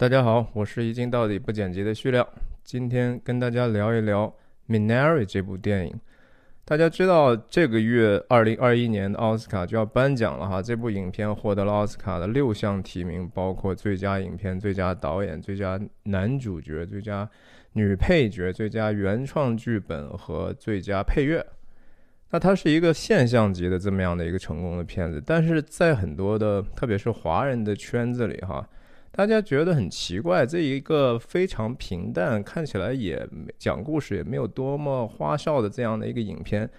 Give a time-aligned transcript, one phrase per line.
[0.00, 2.26] 大家好，我是一镜到底不剪辑的旭亮，
[2.64, 4.34] 今天跟大家聊一聊
[4.72, 5.94] 《Minari》这部电影。
[6.64, 17.28] 大家知道，这个月二零二一年的奥斯卡就要颁奖了哈，这部影片获得了奥斯卡的六项提名，包括最佳影片、最佳导演、最佳男主角、最佳
[17.74, 21.44] 女配角、最佳原创剧本和最佳配乐。
[22.30, 28.66] 那它是一个现象级的这么样的一个成功的片子，但是在很多的，特别是华人的圈子里哈。
[29.12, 33.28] 大家觉得很奇怪，这一个非常平淡，看起来也
[33.58, 36.70] 讲故事也没有多么花哨的这样的一个影片，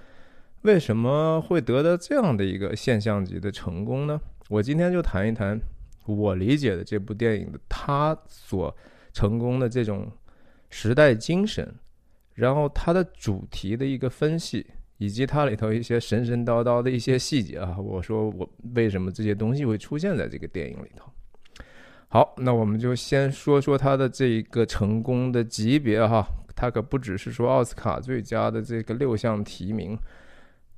[0.61, 4.19] 为什么会得到这样的一个现象级的成功呢？
[4.49, 5.59] 我今天就谈一谈
[6.07, 8.75] 我理解的这部电影的它所
[9.13, 10.09] 成功的这种
[10.69, 11.75] 时代精神，
[12.33, 14.65] 然后它的主题的一个分析，
[14.97, 17.77] 以及它里头一些神神叨叨的一些细节啊。
[17.77, 21.11] 我说我为什么这些东西会出现在这个电影里头？
[22.13, 29.97] 好，那我们就先说说它的这个成功的级别哈，它可不只是说奥斯卡最佳的这个六项提名，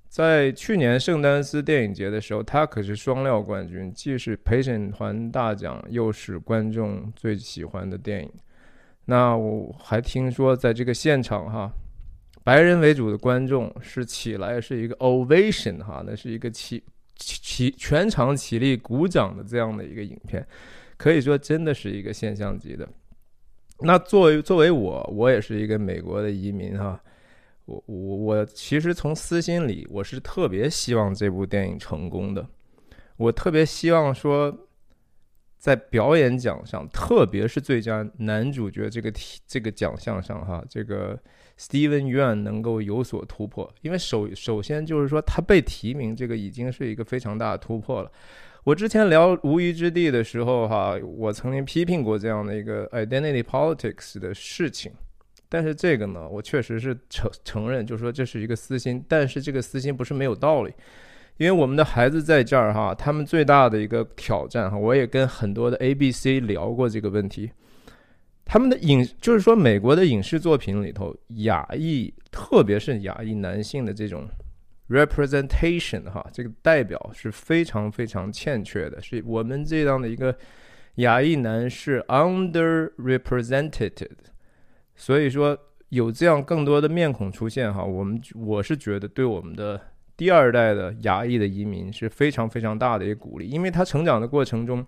[0.08, 8.32] 在去年圣丹斯电影节的时候，它可是双料冠军，既是陪审团大奖，又是观众最喜欢的电影。
[9.06, 11.74] 那我还听说，在这个现场哈，
[12.44, 16.84] 白人为主的观众是起来是一个 ovation 哈，那是一个起
[17.16, 20.46] 起全场起立鼓掌的这样的一个影片。
[20.98, 22.88] 可以说真的是一个现象级的。
[23.80, 27.02] 那作为作为我，我也是一个美国的移民哈。
[27.66, 32.46] 我我我其实从私心里，我是特别希望这部电影成功的。
[33.16, 34.68] 我特别希望说，
[35.58, 41.18] 在表演奖上，特别是最佳男主角这个题这个奖项上哈，这个
[41.58, 43.74] Steven Yeun 能够有所突破。
[43.82, 48.12] 因为首首先就是说，他被提名这个已经是一个非常大的突破了。
[48.66, 54.90] 我之前聊《无鱼之地》的时候，哈，我曾经批评过这样的一个 identity politics 的事情，
[55.50, 60.72] 但是这个呢，我确实是承承认，就是说这是一个私心，但是这个私心不是没有道理，
[61.36, 67.52] 因为我们的孩子在这儿，哈，他们最大的一个挑战，哈，我也跟很多的 A、B、C 聊过这个问题，
[68.46, 74.26] 他们的影，就是说美国的影视作品里头，亚裔，特别是亚裔男性的这种。
[74.90, 80.36] Representation 哈，这个代表是非常非常欠缺的，是我们这样的一个
[80.96, 84.08] 亚裔男是 underrepresented，
[84.96, 85.58] 所以说
[85.90, 89.80] 有这样更多的面孔出现哈，我们我是觉得对我们的
[90.18, 94.86] 第二代的亚裔的移民是非常非常大的一个鼓励，因为他成长的过程中，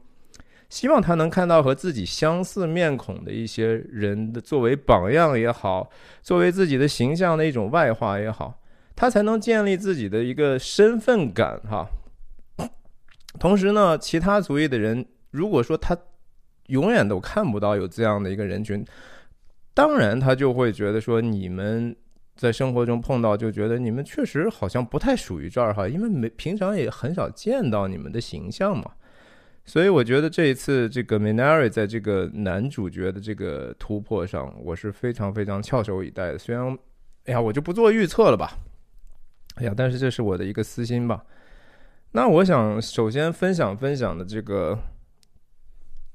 [0.69, 5.89] 希望他能看到和自己相似面孔的一些人的作为榜样也好，
[6.21, 8.61] 作为自己的形象的一种外化也好。
[8.95, 11.87] 他才能建立自己的一个身份感，哈。
[13.37, 15.97] 同时呢，其他族裔的人，如果说他
[16.67, 18.85] 永远都看不到有这样的一个人群，
[19.73, 21.93] 当然他就会觉得说，你们
[22.37, 28.91] 在生活中碰到，就觉得你们确实好像不太属于这儿，哈，因为没平常也很少见到你们的形象嘛。
[29.65, 36.37] 所以我觉得这一次这个 Minari 在这个男主角的这个突破上，我是非常非常翘首以待的。
[36.37, 36.77] 虽然，
[37.25, 38.57] 哎呀，我就不做预测了吧。
[39.55, 41.23] 哎呀，但是这是我的一个私心吧。
[42.11, 44.77] 那我想首先分享分享的这个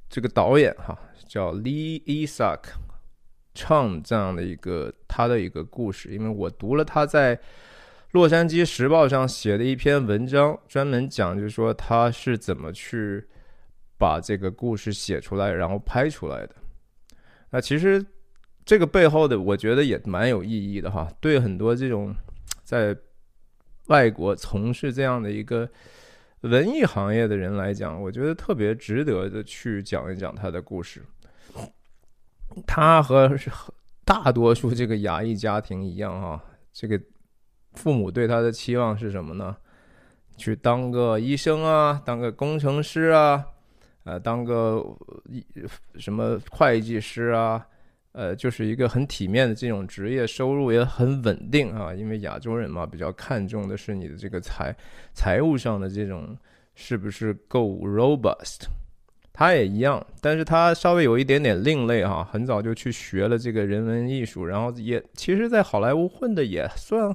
[0.09, 2.61] 这个导演哈，叫 Lee Isaac
[3.55, 7.37] Chung 这样的一个他的一个故事，因为我读了他在
[8.13, 13.27] 《洛杉矶时报》上写的一篇文章，专门讲就是说他是怎么去
[13.99, 16.55] 把这个故事写出来，然后拍出来的。
[17.51, 18.05] 那其实
[18.65, 21.11] 这个背后的，我觉得也蛮有意义的哈。
[21.21, 22.15] 对很多这种
[22.65, 22.97] 在
[23.91, 25.69] 外国从事这样的一个
[26.43, 31.03] 文艺行业的人来讲，我觉得特别值得的去讲一讲他的故事。
[32.67, 33.31] 他和
[34.05, 36.43] 大多数这个亚裔家庭一样啊，
[36.73, 37.01] 这个
[37.75, 39.57] 父母对他的期望是什么呢？
[40.37, 43.45] 去当个医生啊，当个工程师啊，
[44.05, 44.85] 呃，当个
[45.97, 47.67] 什么会计师啊。
[48.13, 51.95] 呃，就是一个很体面的这种职业，收入也很稳定啊。
[51.95, 54.75] 因为亚洲人嘛，比较看重的是你的这个财
[55.15, 56.37] 财务上的这种
[56.75, 58.63] 是不是够 robust。
[59.33, 67.15] 他也一样，但是他稍微有一点点另类哈，很早就去学了这个人文艺术，然后也其实，在好莱坞混的也算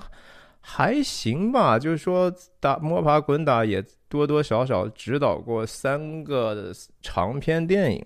[0.61, 1.77] 还行吧。
[1.77, 6.71] 就是说打摸爬滚打，也多多少少指导过三个
[7.01, 8.03] 长篇电影。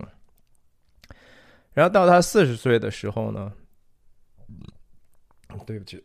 [1.73, 3.51] 然后到他四十岁的时候呢，
[5.65, 6.03] 对不起，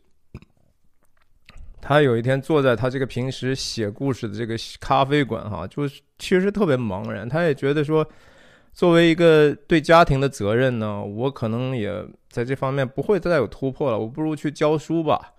[1.81, 7.27] 他有一天坐在他这个平时写故事的这个咖啡馆哈，就是其实特别茫然。
[7.27, 8.07] 他也觉得说，
[8.73, 13.99] 作为一个对家庭的责任呢，我可能也在这方面不会再有突破了。
[13.99, 15.33] 我不如去教书吧。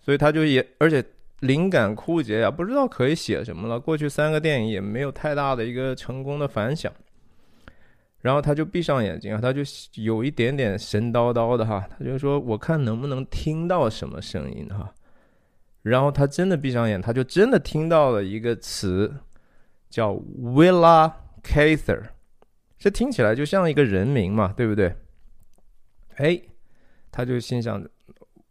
[0.00, 1.02] 所以他就也，而且
[1.40, 3.80] 灵感枯竭呀，不知道可以写什么了。
[3.80, 6.92] 过去三个电影也没有太大的一个成功的反响。
[8.24, 9.60] 然后他就闭上眼睛啊，他就
[9.96, 14.90] 有一点点神叨叨的哈，他就说：“我看能不能听到什么声音哈。”
[15.84, 19.14] 然后他真的闭上眼，他就真的听到了一个词，
[19.90, 21.12] 叫 Willa
[21.42, 22.00] Cather。
[22.78, 24.96] 这听起来就像一个人名嘛，对不对？
[26.16, 26.40] 哎，
[27.12, 27.86] 他就心想，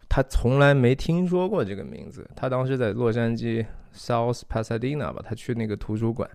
[0.07, 2.29] 他从来没听说过这个名字。
[2.35, 6.29] 他当时在洛杉矶 South Pasadena 吧，他去那个图书馆，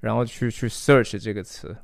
[0.00, 1.76] 然后去去 search 这个词，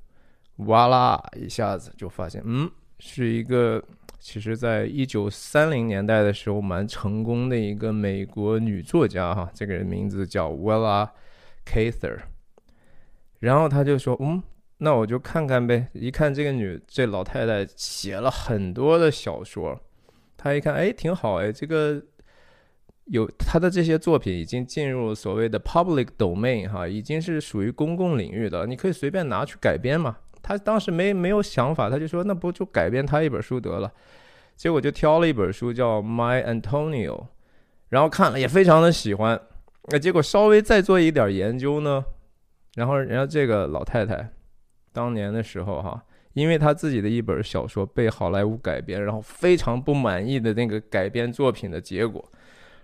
[0.67, 2.71] 哇啦一下子就发现，嗯，
[3.01, 3.83] 是一个
[4.19, 11.09] 其实在一九三零年代的时候蛮成功的一个美国女作家哈，这个人名字叫 Willa
[11.67, 12.19] Cather。
[13.41, 14.43] 然后他就说，嗯。
[14.81, 19.77] 那我就看看呗，一看这个女这老太太写了很多的小说，
[20.37, 22.01] 她一看，哎，挺好哎，这个
[23.07, 30.17] 有她的这些作品已经进入所谓的 public domain 哈，已经是属于公共领域的，你可以随便拿去改编嘛。
[30.43, 33.93] 他当时没没有想法，他就说那不就改编他一本书得了，
[34.57, 37.27] 结果就挑了一本书叫 My Antonio，
[37.89, 39.41] 然后看了也非常的喜欢，
[39.91, 42.05] 那结果稍微再做一点研究呢，
[42.77, 44.31] 然后人家这个老太太。
[44.91, 46.03] 当年的时候，哈，
[46.33, 52.25] 因为他自己的一本小说被好莱坞改编，然后非常不满意的那个改编作品的结果，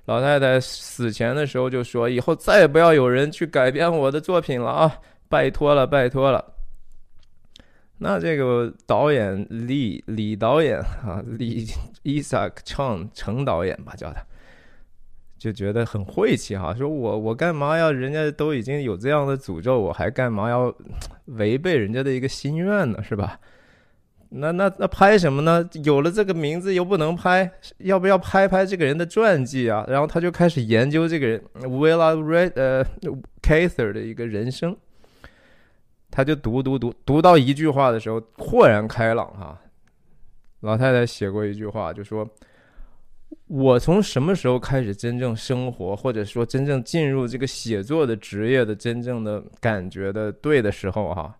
[0.04, 4.96] 老太太死前的时候就说：“以后再也不要有人去改编我的作品了啊，
[5.28, 6.44] 拜托了，拜托了。”
[7.98, 11.66] 那这个导演李李导演啊，李
[12.02, 14.20] 伊萨克唱程导演吧，叫他。
[15.36, 20.74] 就觉得很晦气哈，说我我干嘛要人家都已经有这样的诅咒，我还干嘛要
[21.26, 23.02] 违背人家的一个心愿呢？
[23.02, 23.38] 是吧？
[24.30, 25.68] 那那那拍什么呢？
[25.84, 29.84] 有了这个名字又不能拍，要不要拍拍这个人的传记啊？
[29.86, 32.82] 然后他就开始研究这个人 Willa Red 呃
[33.42, 34.74] Cather 的一个人生，
[36.14, 39.60] 他就读读读读到一句话的时候豁然开朗哈。
[40.60, 42.24] 老太太写过一句话，就说。
[43.48, 51.36] 我从什么时候开始真正生活，或者说真正进入这个写作的职业的真正的感觉的对的时候哈？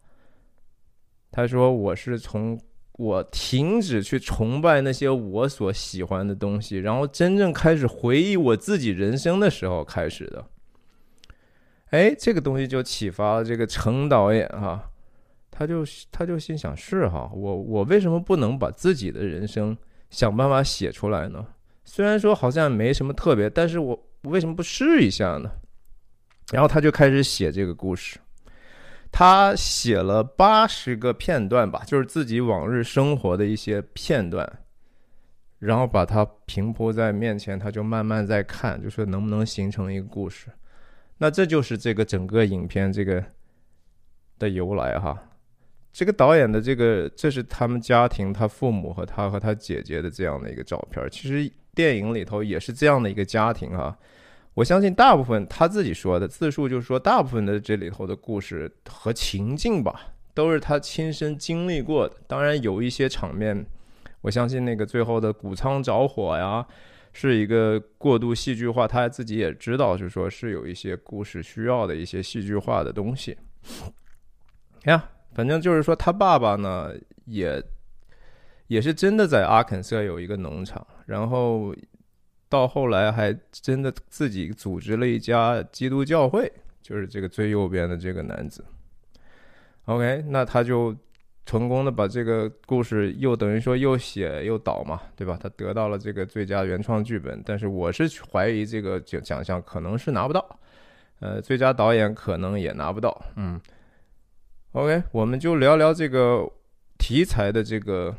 [1.31, 2.61] 他说我是从
[2.95, 10.45] 我停止去崇拜那些我所喜欢的东西，然后真正开始回忆我自己人生的时候开始的。
[11.95, 14.91] 哎，这个东西就启发了这个程导演哈，
[15.49, 19.79] 他就他就心想是哈，我我为什么不能把自己的人生
[20.11, 21.47] 想办法写出来呢？
[21.85, 25.49] 虽然说好像没什么特别，但是我为什么不试一下呢？
[26.51, 28.19] 然后他就开始写这个故事，
[29.13, 34.53] 他写了八十个片段吧，就是自己往日生活的一些片段，
[35.61, 40.49] 然后把它平铺在面前，他就慢慢在看，就说能不能形成一个故事。
[41.19, 43.25] 那这就是这个整个影片这个
[44.39, 45.17] 的由来哈。
[45.93, 51.51] 这个导演的这个，这是他们家庭，他父母和他和他姐姐的这样的一个照片，其实。
[51.77, 53.99] 电影里头也是这样的一个家庭啊，
[54.55, 62.15] 我相信大部分他自己说的自述就是说，大部分的这里头的故事和情境吧，都是他亲身经历过的。
[62.29, 63.67] 当然有一些场面，
[64.21, 66.65] 我相信那个最后的谷仓着火呀，
[67.15, 73.35] 是一个过度戏剧化，他自己也知道，就是说是有一些故事需要的一些戏剧化的东西。
[74.83, 76.93] 呀，反正就是说他爸爸呢
[77.25, 77.65] 也。
[78.67, 81.73] 也是真的在阿肯色有一个农场，然后
[82.49, 88.65] 到后来还真的自己组织了一家基督教会，就是这个最右边的这个男子。
[89.85, 90.97] OK，那他就
[91.47, 95.39] 成功的把这个故事又等于说又写又导嘛，对吧？
[95.41, 100.59] 他得到了这个最佳原创剧本，但是我是怀疑这个奖奖项可能是拿不到，
[101.21, 103.23] 呃，最佳导演可能也拿不到。
[103.37, 103.61] 嗯
[104.73, 106.51] ，OK，我们就聊聊这个
[106.99, 108.15] 题材的这个。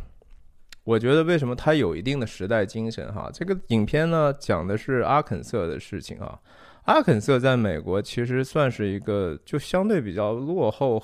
[0.83, 3.27] 我觉得为什么它有一定的时代精神哈？
[3.33, 6.39] 这个影片呢讲的是阿肯色的事情啊。
[6.83, 11.03] 阿肯色在美国其实算是一个就相对比较落后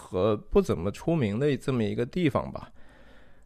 [0.00, 2.70] 和不怎么出名的这么一个地方吧。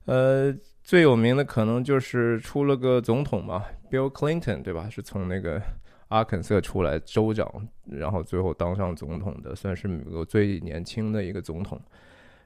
[0.04, 4.88] 呃，最有名的可能就是出了个总统嘛，Bill Clinton 对吧？
[4.88, 5.60] 是从那个
[6.08, 7.50] 阿肯色出来州长，
[7.90, 11.80] 然后最后当上总统的，算是美国最年轻的一个总统。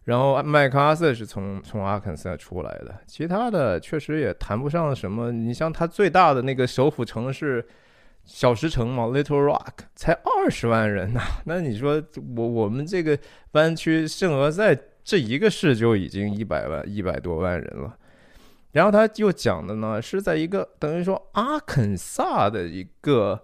[0.04, 5.30] 然后麦克阿瑟是从从阿肯色出来的，其他的确实也谈不上什么。
[5.30, 7.66] 你像他最大的那个首府城市
[8.28, 11.20] 小石城嘛，Little Rock 才二十万人呐。
[11.46, 12.00] 那你说
[12.36, 13.18] 我我们这个
[13.52, 17.96] 湾区圣何塞这一个市就已经一百万一百多万人了。
[18.72, 23.42] 然后他又讲的呢，是在一个等于说阿肯萨的一个。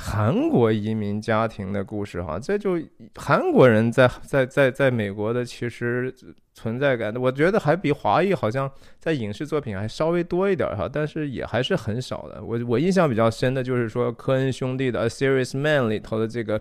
[0.00, 2.80] 韩国移民家庭的故事哈，这就
[3.16, 6.14] 韩国人在在在在美国的其实
[6.54, 12.42] 存在感，我觉得还比华裔好像在影视作品还稍微多一点哈，但是也还是很少的。
[12.42, 16.60] 我我印象比较深的就是说科恩兄弟的《A Serious Man》里头的这个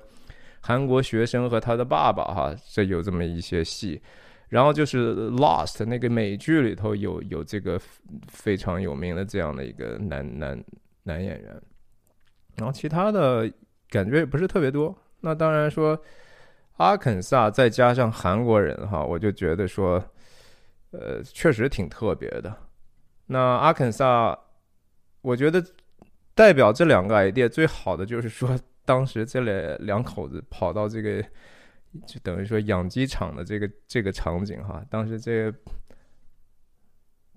[0.62, 4.02] 韩国学生和他的爸爸哈，这有这么一些戏。
[4.50, 7.80] 然后就是《Lost》那个美剧里头有有这个
[8.30, 10.64] 非常有名的这样的一个男男
[11.04, 11.62] 男演员。
[12.58, 13.52] 然后其他的
[13.90, 14.96] 感觉也不是特别多。
[15.22, 16.00] 那当然说，
[16.78, 20.04] 阿肯萨再加上韩国人哈，我就觉得说，
[20.92, 22.56] 呃，确实挺特别的。
[23.28, 24.38] 那阿肯萨，
[25.22, 25.64] 我觉得
[26.36, 31.22] 代表这两个 idea 最好的就是说，当时这两两口子跑到这个，
[32.06, 35.54] 就等于说养鸡场的这个这个场景哈，当时这。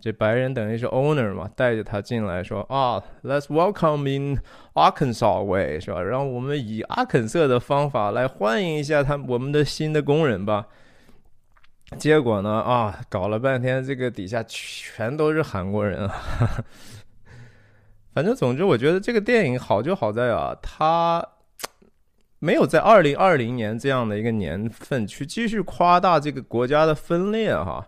[0.01, 4.39] 这白人等于是 owner 嘛，带着他进来说啊，Let's welcome in
[4.73, 6.01] Arkansas way 是吧？
[6.01, 10.69] 让我们以阿肯色的方法来欢迎一下他我们的新的工人吧。
[11.99, 16.15] 结果呢啊，搞了半天，这个底下全都是韩国人啊。
[18.15, 21.23] 反正总之，我觉得这个电影好就好在啊，它
[22.39, 27.87] 没有在二零二零年这样的一个年份去继续夸大这个国家的分裂哈。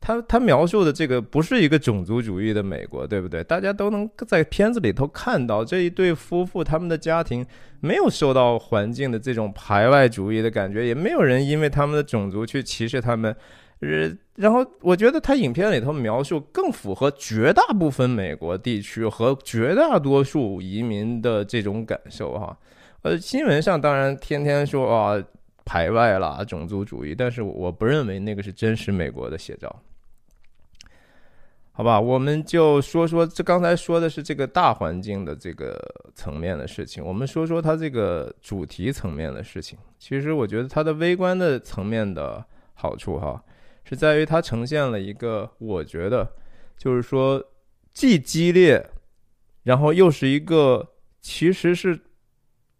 [0.00, 3.42] 他他描述的这个不是一个种族主义的美国，对不对？
[3.44, 7.44] 大家都能在片子里头看到这一对夫妇，他们的家庭
[7.80, 13.34] 没有受到环境的这种排外主义的感觉，也没有人因为他们的种族去歧视他们。
[13.80, 22.56] 呃，然后我觉得他影片里头描述更符合绝大部分美国地区和绝大多数移民的这种感受哈。
[23.02, 25.22] 呃，新闻上当然天天说啊
[25.64, 29.82] 排外啦、种族主义，但是我不认为那个是真实美国的写照。
[31.78, 35.78] 好吧，我们就说说这刚才说的是这个大环境的这个
[36.12, 39.78] 层面的事情，我们说说它这个主题层面的事情。
[39.96, 42.44] 其实我觉得它的微观的层面的
[42.74, 43.40] 好处哈，
[43.84, 46.28] 是在于它呈现了一个我觉得
[46.76, 47.40] 就是说
[47.92, 48.84] 既激烈，
[49.62, 50.84] 然后又是一个
[51.20, 51.96] 其实是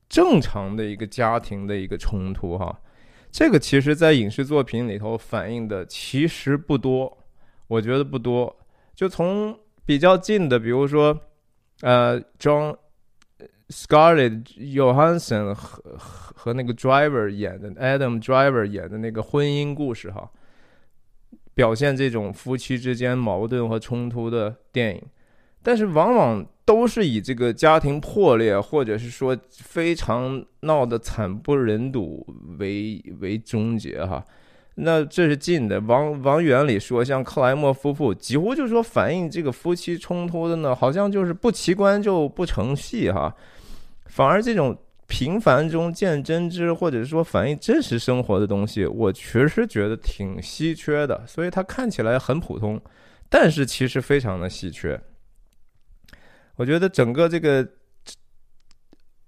[0.08, 2.76] 正常的一个家庭的一个冲突哈。
[3.30, 7.16] 这个其实在影视作品里头反映的其实不多，
[7.68, 8.56] 我觉得不多。
[8.98, 11.16] 就从比较近的，比如说，
[11.82, 12.76] 呃，John
[13.68, 20.28] Scarlett Johansson 和和那个 Driver 演的 Adam Driver 演的那个婚姻故事哈，
[21.54, 25.02] 表现这种夫妻之间矛盾和冲突的电影，
[25.62, 32.26] 但是往往都是以这个家庭破裂或者是说非常闹得惨不忍睹
[32.58, 34.24] 为为终结哈。
[34.80, 43.35] 那这是近的，往往远里说，像克莱默夫妇，几乎就是说反映这个夫妻冲突的呢，好像就是不奇观就不成戏哈。
[44.06, 51.26] 反而这种平凡中见真知，或者说反映真实生活的东西，我确实觉得挺稀缺的。
[51.26, 52.80] 所以它看起来很普通，
[53.28, 55.00] 但是其实非常的稀缺。
[56.54, 57.64] 我觉得整个这个《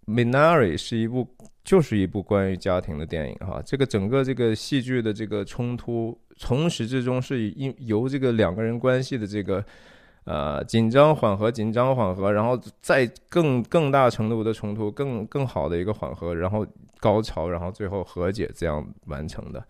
[0.07, 1.35] Minari》是一部。
[1.62, 9.64] 就是一部关于家庭的电影哈，这个整个这个戏剧的这个冲突，从始至终是因由这个两个人关系的这个
[10.25, 16.67] 呃紧张缓和、紧张缓和，然后再更更大程度的冲突，更更好的一个缓和，然后
[16.99, 19.62] 高潮，然后最后和解这样完成的。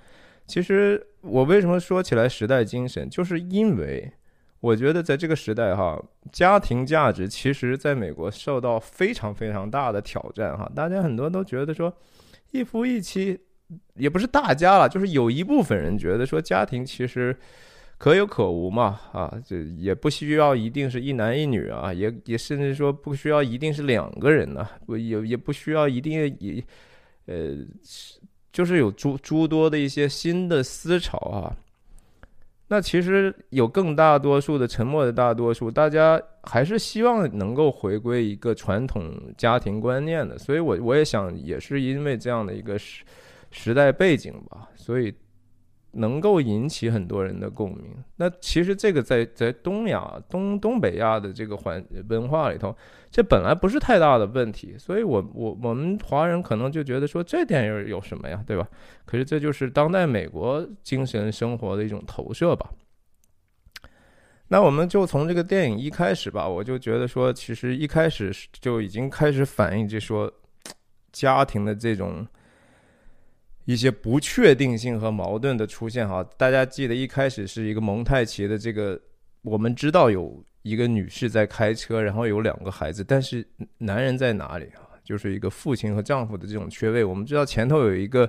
[0.47, 4.13] 其实我为什么说起来时代精神，就是因为。
[4.61, 5.99] 我觉得在这个时代，哈，
[6.31, 10.71] 家庭价值其实在美国受到非常非常大的挑战，哈。
[10.75, 11.90] 大家很多都觉得说，
[12.50, 13.40] 一夫一妻，
[13.95, 17.35] 也不是大家了，就是有一部分人觉得说，家庭其实
[17.97, 26.62] 可有可无嘛，啊，这也不需要一定是一男一女啊，也也甚至说不需要一定是两个人呢，不也也不需要一定也，
[27.25, 27.57] 呃，
[28.52, 31.57] 就是有诸诸多的一些新的思潮啊。
[32.71, 43.05] 那其实有更大多数的沉默的大多数，大家还是希望能够回归一个传统家庭观念的，所以我我也想，也是因为这样的一个时
[43.50, 45.12] 时代背景吧，所以。
[45.93, 47.97] 能够引起很多人的共鸣。
[48.17, 52.77] 那其实这个在在东亚、东东北亚的这个环文化里头，
[53.11, 54.77] 这本来不是太大的问题。
[54.79, 58.69] 所以，我我我们华人可能就觉得说，这电影有什么呀，对吧？
[59.05, 62.71] 可是这就是当代美国精神生活的一种投射吧。
[64.49, 70.33] 那我们就从这个电影一开始吧，我就觉得说，其实一开始就已经开始反映，就说
[71.11, 72.27] 家庭的这种。
[73.71, 76.25] 一些不确定性和矛盾的出现哈。
[76.37, 79.00] 大家记得一开始是一个蒙太奇的这个，
[79.43, 83.47] 我们知道有一个女士在开车，然后有两个孩子，但是
[83.79, 84.91] 男人在哪里啊？
[85.05, 87.05] 就是一个父亲和丈夫的这种缺位。
[87.05, 88.29] 我们知道前头有一个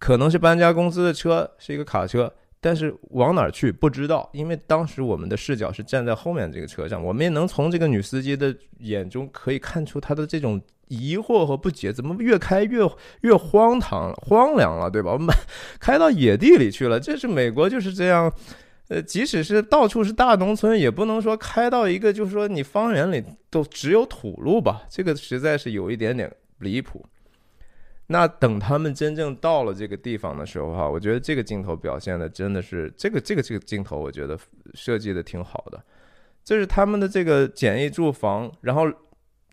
[0.00, 2.32] 可能是搬家公司的车，是一个卡车。
[2.64, 12.80] 但是往哪儿去不知道，因为当时我们的视角是站在后面这个车上，我们也能从这个女司机的眼中可以看出她的这种疑惑和不解，怎么越开越
[13.20, 15.12] 越荒唐、荒凉了，对吧？
[15.12, 15.28] 我们
[15.78, 18.32] 开到野地里去了，这是美国就是这样，
[18.88, 27.04] 呃，即使是到处是大农村，也不能说开到一个就是说你方圆里都只有土路吧，这个实在是有一点点离谱。
[28.06, 34.38] 那等他们真正到了这个地方的时候，哈，我觉得这个镜头表现的真的是这个这个这个镜头，我觉得
[34.74, 35.82] 设计的挺好的。
[36.44, 38.82] 这是他们的这个简易住房，然后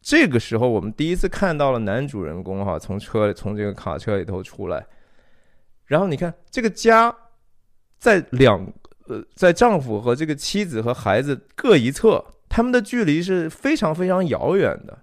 [0.02, 4.86] 这个时候我们第一次看到了男主人公哈，从车从这个卡车里头出来，
[5.86, 7.16] 然后你看这个家
[7.98, 8.62] 在两
[9.08, 15.00] 呃在丈夫和这个妻子和孩子各一侧，他们的距离是非常非常遥远的。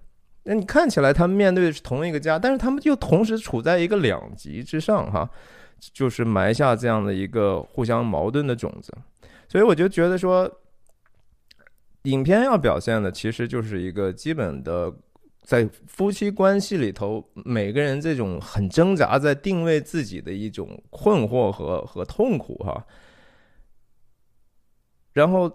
[0.50, 5.28] 那你看起来他们面对的是同一个家，但是他们又同时处在一个两极之上，哈，
[5.92, 8.90] 就是埋下这样的一个互相矛盾的种子。
[9.46, 10.50] 所以我就觉得说，
[12.04, 14.90] 影片要表现的其实就是一个基本的，
[15.42, 22.86] 在夫妻关系里头，每个人这种很挣扎在定位自己的一种困惑和和痛苦，哈，
[25.12, 25.54] 然后。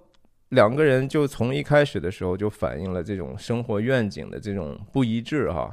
[0.54, 5.72] 两个人就从一开始的时候就反映了这种生活愿景的这种不一致哈，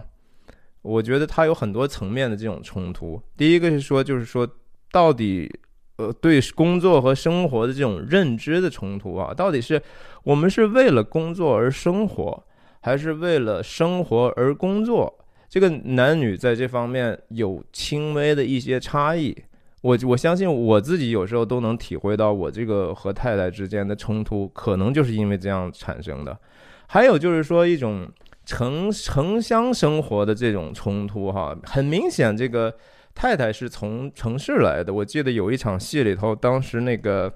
[0.83, 3.21] 我觉得他有很多层面的这种冲突。
[3.37, 4.49] 第一个是说，就是说
[4.91, 5.51] 到底，
[5.97, 9.81] 呃，对工作和生活的这种认知的冲突啊，到底是
[10.25, 12.43] 我们是为了工作而生活，
[12.81, 15.19] 还是为了生活而工作？
[15.49, 19.37] 这个男女在这方面有轻微的一些差异。
[19.83, 26.39] 我我相信我自己有时候都能体会到，我这个和太太之间的冲突，可能就是因为这样产生的。
[26.87, 28.07] 还有就是说，一种
[28.45, 32.75] 城城乡生活的这种冲突，哈，很明显，这个
[33.15, 34.93] 太太是从城市来的。
[34.93, 37.33] 我记得有一场戏里头，当时那个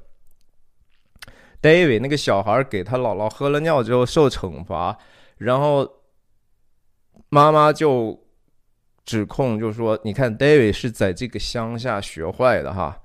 [1.62, 4.98] David 那个小孩给他姥姥喝了尿之后受惩罚，
[5.38, 5.88] 然后
[7.30, 8.23] 妈妈就。
[9.04, 12.98] 指控就是说，你看，David 是在这个乡下学坏的哈。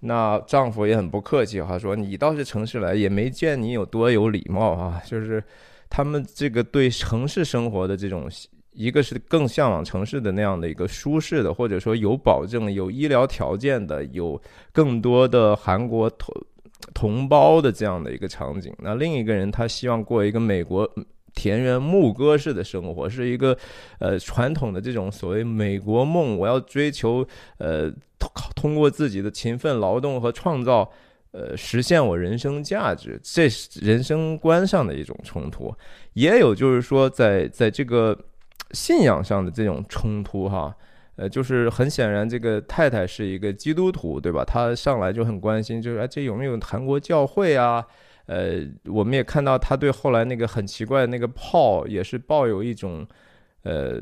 [0.00, 5.00] 那丈夫也很不客气哈，说你倒是城市来，也没见你有多有礼貌啊。
[5.06, 5.42] 就是
[5.88, 8.28] 他们这个对城市生活的这种，
[8.72, 14.40] 一个是更向往城市的那样的一个舒适的，或者说有保证、有医疗条件的、有
[14.72, 16.34] 更多的韩国同
[16.92, 18.74] 同胞的这样的一个场景。
[18.78, 20.86] 那另一个人他希望过一个美国。
[21.34, 23.56] 田园牧歌式的生活是一个，
[23.98, 26.38] 呃，传统的这种所谓美国梦。
[26.38, 27.26] 我要追求，
[27.58, 30.90] 呃，通通过自己的勤奋劳动和创造，
[31.32, 33.18] 呃，实现我人生价值。
[33.22, 35.74] 这是人生观上的一种冲突，
[36.12, 38.16] 也有就是说，在在这个
[38.72, 40.74] 信仰上的这种冲突，哈，
[41.16, 44.44] 呃，就是很显然，这个太太是一个基督徒，对吧？
[44.44, 47.84] 她上来就很关心，就是哎，这有没有韩国教会啊？
[48.26, 53.06] 呃，我们也看到他对后来那个很奇怪的那个炮也是抱有一种，
[53.62, 54.00] 呃，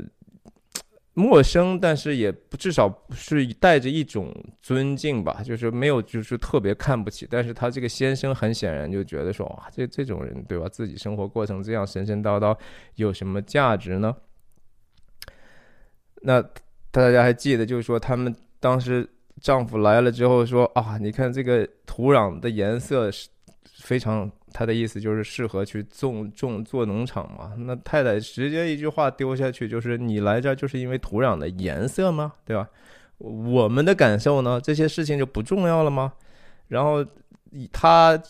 [1.13, 4.31] 陌生，但是也不至少是带着一种
[4.61, 7.27] 尊敬吧，就是没有就是特别看不起。
[7.29, 10.69] 但是他这个先生很显然就觉得说，哇，这这种人对吧？
[10.69, 12.55] 自己生活过成这样神神叨叨，
[12.95, 14.15] 有什么价值呢？
[16.21, 16.41] 那
[16.91, 19.09] 大家还记得，就是说他们当时
[19.41, 23.27] 丈夫来了之后说啊，你看这个土壤的颜色是。
[23.79, 27.53] 非常，他的意思就是适合去种种做农场嘛。
[27.57, 32.33] 那太太直接一句话丢下去，就是你来这儿就是因为土壤的颜色吗？
[32.45, 32.67] 对吧？
[33.17, 34.59] 我们的感受呢？
[34.63, 36.13] 这些事情就不重要了吗？
[36.67, 37.05] 然后
[37.71, 38.21] 他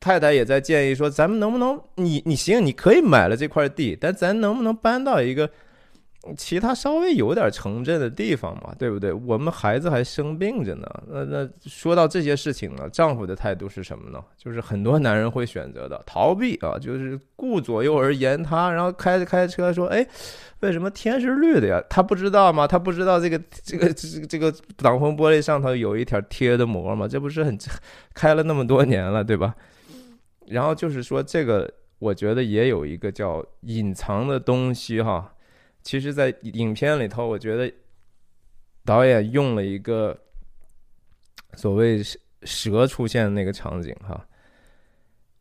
[0.00, 5.50] 太太也在建议说，咱们能不能，你你行，你可以买了这块地，但咱能不能搬到一个？
[6.36, 9.12] 其他稍微有点城镇的地方嘛，对不对？
[9.12, 10.86] 我们孩子还生病着呢。
[11.08, 14.18] 那那说到这些事情呢，丈夫的态度是什么呢？
[14.36, 20.06] 就是很多男人会选择的 逃避啊，就是顾左右而言他，然后开着开车说：“哎，
[20.60, 22.66] 为什么天是绿的呀？”他不知道吗？
[22.66, 27.06] 他不知道这个这个这个这个挡风玻璃上头有一条贴的膜吗？
[27.06, 27.56] 这不是很
[28.14, 29.54] 开了那么多年了，对吧？
[30.48, 35.32] 然后就是说这个，我觉得也有一个叫隐藏的东西哈。
[35.86, 37.72] 其实，在影片里头，我觉得
[38.84, 40.18] 导演用了一个
[41.54, 42.02] 所谓
[42.42, 44.26] 蛇出现的那个场景哈，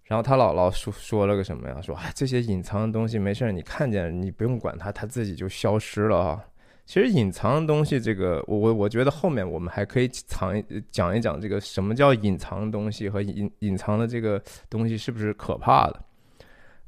[0.03, 1.81] 然后他姥姥说说了个什么呀？
[1.81, 6.45] 说哎，这些隐藏的东西没事你看见你不用管它，它自己就消失了啊。
[6.85, 10.53] 其实隐藏的东西，这个我我我觉得后面我们还可以藏
[10.91, 16.05] 讲一讲这个什么叫隐藏的东西和隐隐藏的这个东西是不是可怕的。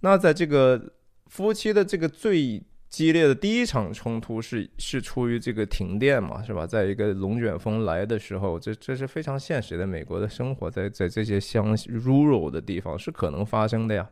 [0.02, 0.94] 那在这个
[1.26, 6.66] 夫妻的这个最激烈的第一场冲突是是出于这个停电嘛，是吧？
[6.66, 14.10] 在一个龙卷风来的时候，这这是非常现实的美国的生活，在在这些乡 rural 的地方是可能发生的呀。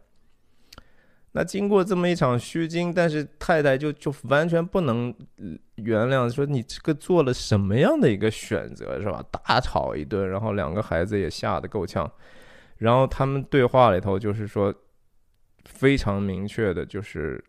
[1.32, 5.14] 那经过这么一场虚惊，但是太太就就完全不能
[5.76, 9.24] 原谅，说你这个做了什么样的一个选择，是吧？
[9.32, 12.12] 大吵一顿，然后两个孩子也吓得够呛，
[12.78, 14.74] 然后他们对话里头就是说
[15.64, 17.42] 非常明确的，就是。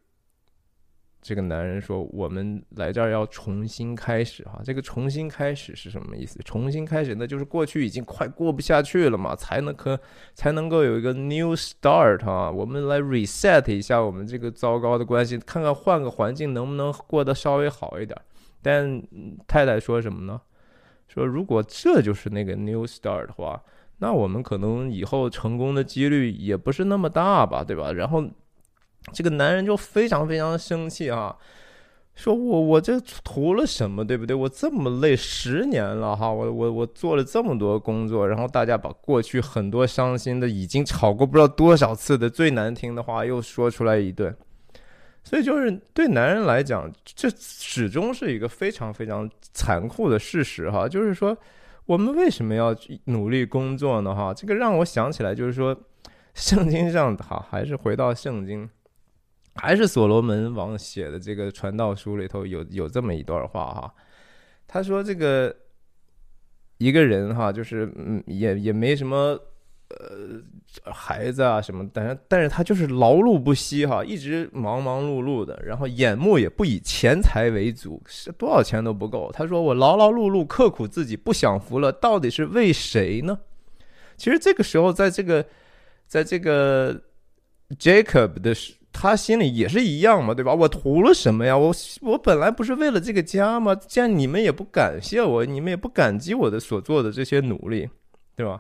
[1.27, 6.39] 这个男人说：“我们来这儿要重新开始，哈，这个重新开始是什么意思？
[6.45, 9.99] 重新开始，那就是过去已经快过不下去了嘛，才能可
[10.35, 12.49] 才能够有一个 new start 哈。
[12.49, 18.17] 我们来 reset 一下我们这个糟糕的关系，看看换个环境能不能过得稍微好一点。
[18.63, 19.03] 但
[19.49, 20.41] 太太说什么呢？
[21.09, 23.61] 说如果这就是那个 new start 的话，
[23.99, 27.93] 那我们可能以后成功的几率也不是那么大吧，对吧？
[27.93, 28.25] 然后。”
[29.13, 31.37] 这个男人就非常非常生气啊，
[32.15, 34.35] 说我我这图了什么，对不对？
[34.35, 44.35] 我这么累十年了哈，我我我做了这么多工作，然后大家把过去很多伤心的、已经吵过不知道多少次的最难听的话又说出来一顿，
[45.23, 50.89] 所以就是对男人来讲，这始终是一个非常非常残酷的事实哈。
[50.89, 51.37] 就是说，
[51.85, 54.15] 我们为什么要努力工作呢？
[54.15, 55.77] 哈，这个让我想起来，就是说，
[56.35, 58.69] 圣经上哈，还是回到圣经。
[59.57, 63.95] 还是所罗门王写的这个传道书里头有有这么一段话哈，
[64.67, 65.55] 他说这个
[66.79, 69.39] 一个人哈，就是嗯也也没什么
[69.89, 79.31] 呃孩子啊什么，但是但是他就是劳碌不息哈，一直忙忙碌碌的，然后眼目也不以钱财为主，是多少钱都不够。
[79.33, 83.39] 他说我劳劳碌碌，刻苦自己，不享福了，到底是为谁呢？
[84.17, 85.47] 其实这个时候，在这个
[86.07, 87.01] 在这个
[87.79, 88.55] Jacob 的。
[88.99, 90.55] 他心里也是一样嘛，对吧？
[90.55, 91.55] 我图了什么呀？
[91.55, 93.75] 我我本来不是为了这个家吗？
[93.75, 97.87] 既然你们也不感谢我，你们也不感激我的所做的这些努力，
[98.35, 98.59] 对吧？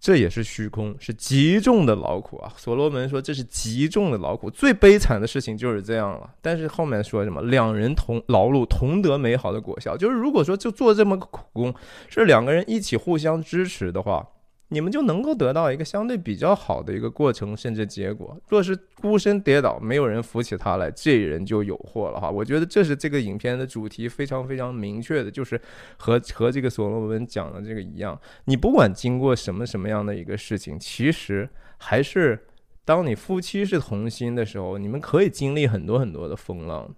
[0.00, 2.52] 这也是虚空，是极重的劳苦啊！
[2.56, 6.28] 所罗门说这是极重的劳苦，最悲惨的事情就是这样了。
[6.42, 7.40] 但是后面说什么？
[7.42, 9.96] 两人同劳碌，同得美好的果效。
[9.96, 11.72] 就是如果说就做这么个苦工，
[12.08, 14.26] 是两个人一起互相支持的话。
[14.72, 18.40] 你们就能够得到一个相对比较好的一个过程，甚至结果。
[18.48, 22.30] 若是孤身跌倒，没有人扶起他来，这人就有祸了哈。
[22.30, 25.60] 我觉得这是这个影片的主题，非常非常明确的，就是
[25.96, 28.16] 和和这个所罗门讲的这个一样。
[28.44, 32.46] 你不管经过什么什么样的一个事情，其实还是
[32.84, 36.94] 当你夫妻是同心的时候，你们可以经历很多很多的风浪。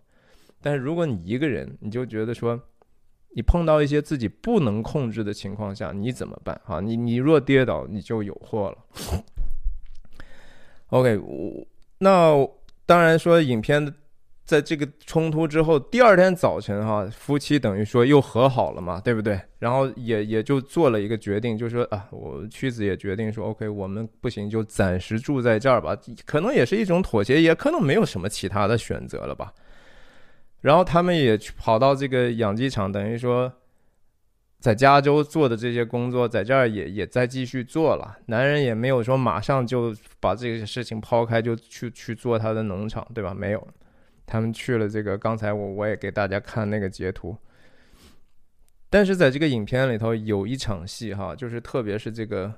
[0.61, 2.61] 但是如果你一个人，你就觉得说。
[3.35, 6.61] 你碰到一些自己不能控制的情况下，你怎么办？
[6.65, 9.23] 哈，你你若跌倒，你就有祸了。
[10.89, 11.67] OK，我
[11.99, 12.47] 那
[12.85, 13.95] 当然说，影片
[14.45, 19.41] 在这个冲突之后，第二天早晨，哈，夫妻等于说又和好了嘛，对不对？
[19.59, 25.97] 然后也也就做了一个决定，就是说啊，我妻子也决定说，OK，我们不行，就暂时住在这儿吧。
[26.27, 29.51] 可能也是一种妥协，也可能没有什么其他的选择了吧。
[30.63, 33.53] 然后他们也去跑到这个养鸡场，等于说，
[34.61, 38.19] 在加州做的这些工作，在这儿也也在继续做了。
[38.27, 43.35] 男人也没有说马上就把这个事情抛开，就去去做他的农场，对吧？
[43.35, 43.69] 没有，
[44.25, 45.19] 他们去了这个。
[45.19, 47.37] 刚才我我也给大家看那个截图。
[48.89, 52.53] 但是在这个影片里头有一场戏哈，就是特别是这个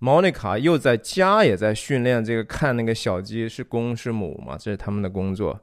[0.00, 5.60] 莫妮卡又在家也在训练这个看那个小鸡是公是母嘛，这是他们的工作。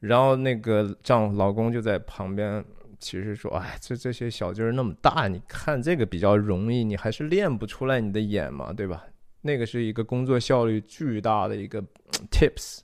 [0.00, 2.64] 然后那个丈夫老公就在旁边，
[2.98, 9.04] 其实说：“哎，这这些小鸡儿那么大，你看这个比较容易，你还是练不出来你的眼嘛，对吧？
[9.42, 11.82] 那个是一个工作效率巨大的一个
[12.30, 12.80] tips。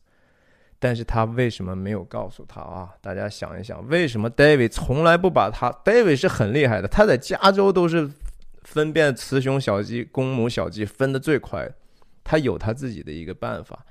[0.78, 2.90] 但是他为什么没有告诉他啊？
[3.00, 8.10] 大家想一想，为什么 David 从来不把他？David 是很厉害的，他在加州都是
[8.62, 11.70] 分辨雌雄小鸡、公母小鸡分的最快，
[12.24, 13.86] 他有他自己的一个办法。”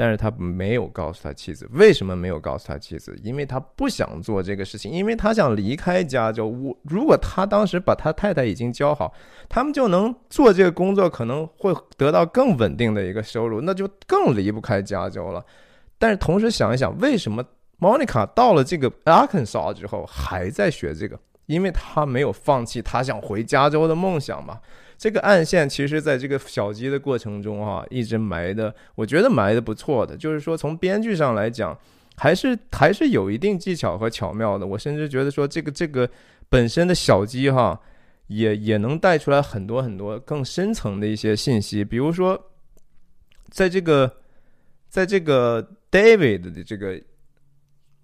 [0.00, 3.18] 但是他没有告诉他妻子，为什么没有告诉他妻子？
[3.24, 6.46] 因为他不想做这个事情，因为他想离开加州。
[6.46, 9.12] 我如果他当时把他太太已经教好，
[9.48, 15.44] 他们就能做这个工作，可能会得到更稳定的一个收入，那就更离不开加州了。
[15.98, 17.44] 但是同时想一想，为什么
[17.80, 21.18] Monica 到了这个 Arkansas 之后还在学这个？
[21.46, 24.60] 因为他没有放弃他想回加州的梦想嘛。
[24.98, 30.16] 这个暗线其实在这个小鸡的过程中哈，一直埋的，我觉得埋的不错的。
[30.16, 31.78] 就是说，从编剧上来讲，
[32.16, 34.66] 还是还是有一定技巧和巧妙的。
[34.66, 36.10] 我甚至觉得说，这个这个
[36.48, 37.80] 本身的小鸡哈，
[38.26, 41.84] 也也能带出来很多很多更深层的一些信息。
[41.84, 42.50] 比如说，
[43.50, 44.16] 在这个
[44.88, 47.00] 在这个 David 的这个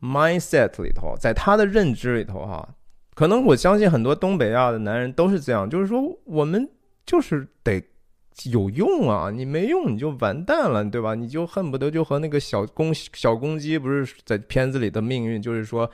[0.00, 2.76] mindset 里头，在他的认知里头哈，
[3.14, 6.68] 可能我相信很多东北亚的男人都是这样，就是说我们
[7.06, 7.82] 就是得。
[8.50, 9.30] 有用啊！
[9.30, 11.14] 你没用你就完蛋了，对吧？
[11.14, 15.88] 你就恨不得就和那个小公小公鸡不是在片子里的命运，就是说，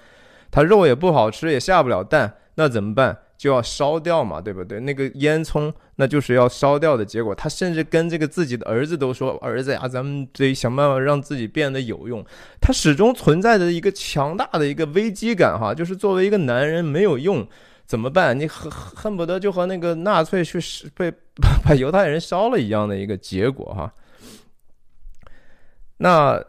[0.50, 3.18] 它肉也不好吃，也下不了蛋，那怎么办？
[3.36, 4.80] 就要烧掉嘛，对不对？
[4.80, 7.34] 那个烟囱那就是要烧掉的结果。
[7.34, 12.24] 他甚至跟这个自己的儿子都说：“儿子呀，咱们得想办法让自己变得有用。”
[12.58, 17.46] 他始终存在着一个强大的一个危机感，哈，就是作为一个男人没有用。
[17.90, 18.38] 怎么办？
[18.38, 20.60] 你恨恨不得就和那个纳粹去
[20.94, 21.10] 被
[21.64, 23.92] 把犹太人烧了一样的一个结果哈。
[25.96, 26.40] 那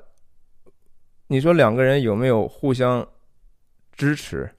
[1.29, 3.09] 你说两个人有没有互相
[3.91, 4.51] 支持？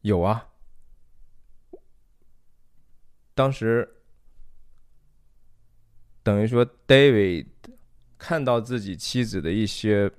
[0.00, 0.48] 有啊。
[3.32, 3.88] 当时
[6.24, 7.46] 等于说，David
[8.18, 10.10] 看到自己妻子的一些。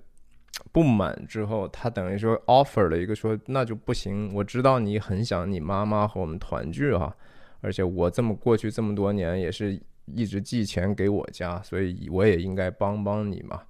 [0.72, 4.34] 不满之后，他等于说 offer 了一个说，那就不行。
[4.34, 7.16] 我知道你很想你妈妈和我们团聚哈，
[7.62, 13.62] 而且我这么过去这么多年也是一直寄钱给我家，所以我也应该帮帮你嘛。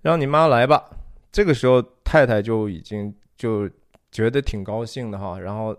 [0.00, 0.90] 让你妈来吧。
[1.30, 3.68] 这个时候太太就已经就
[4.10, 5.76] 觉得挺高兴的哈，然后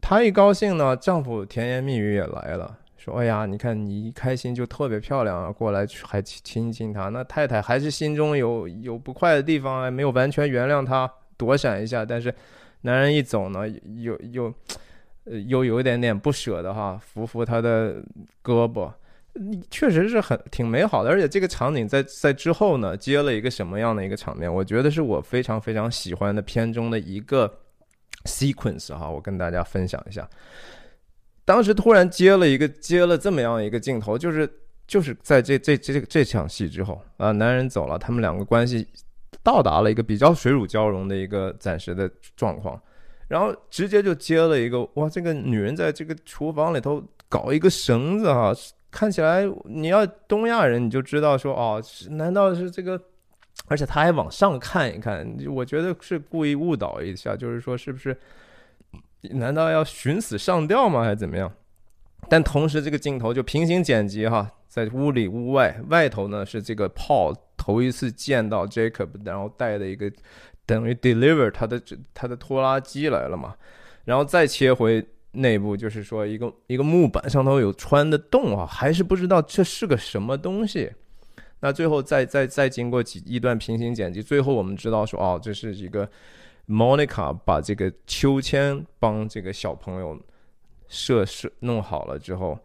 [0.00, 2.79] 她一高兴呢，丈夫甜言蜜语也来了。
[3.02, 7.08] 说哎呀，你看你一开心就特别漂亮啊，过来还亲亲她。
[7.08, 12.04] 那太太还是心中有有不快的地方，没有完全原谅他，躲闪一下。
[12.04, 12.32] 但是
[12.82, 13.66] 男人一走呢，
[14.02, 14.52] 又又
[15.46, 18.02] 又有一点点不舍的哈，扶扶他的
[18.44, 18.92] 胳膊，
[19.70, 21.08] 确实是很挺美好的。
[21.08, 24.52] 而且这个场景在在之后呢，接了一个什么样的一个场面？
[24.52, 27.50] 我觉得是我非常非常喜欢的片中的一个
[28.26, 30.28] sequence 哈，我跟大家分享一下。
[31.50, 34.48] 当时突然接了一个接了这么样一个镜头，就是
[34.86, 38.86] 就是在这这这这场戏之后啊，男人走了，他们两个关系
[39.42, 42.80] 到达了一个比较水乳交融的一个暂时的状况，
[43.26, 48.52] 然后直接就接了一个哇，这个女人在这个厨房里头搞一个绳子哈，
[48.88, 52.96] 看起来你要东亚人你就知道说哦，难道是这个？
[53.66, 58.16] 而且他还往上看一看，我觉得是故意误导一下，就是说是不是？
[59.22, 61.02] 难道要寻死上吊吗？
[61.02, 61.52] 还是怎么样？
[62.28, 70.10] 但同时，这个镜头就平行剪辑哈，在屋里屋外，外头呢是这个 Paul 头一次见到 Jacob，然后带的一个
[70.64, 71.80] 等于 deliver 他的
[72.14, 73.54] 他的拖拉机来了嘛，
[74.04, 80.92] 然后再切回内部，就是说一个一个木板上头有穿的洞啊，还是不知道这是个什么东西。
[81.60, 86.08] 那最后再再再经过几一段平行剪辑，最后我们知道说哦，这是一个。
[86.70, 90.16] Monica 把这个秋千帮这个小朋友
[90.86, 92.56] 设设弄好了之后，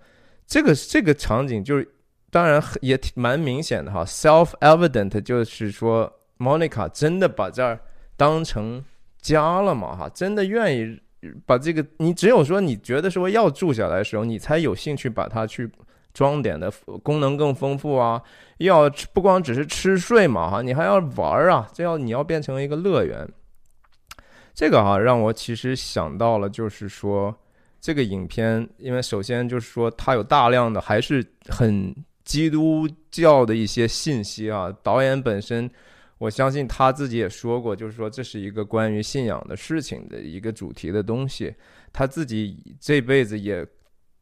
[0.45, 1.87] 这个这个场景就是
[2.29, 7.79] 当然也挺蛮明显的哈，self evident 就是说 Monica 真的把这儿
[8.15, 8.85] 当成
[9.19, 11.01] 家了嘛哈，真的愿意
[11.47, 15.67] 把这个你只有说你觉得说要住下来的时候，你才有兴趣把它去
[16.13, 18.21] 装点的功能更丰富啊，
[18.59, 23.27] 要不光只是吃睡嘛哈，你还要玩啊，这要你要变成一个乐园。
[24.55, 27.37] 这个哈让我其实想到了，就是说
[27.81, 34.73] 这个影片，因为首先就是说它有大量的还是很基督教的一些信息啊。
[34.81, 35.69] 导演本身，
[36.17, 41.53] 我相信他自己也说过，就是说这是一个关于信仰的事情的一个主题的东西。
[41.91, 43.67] 他自己这辈子也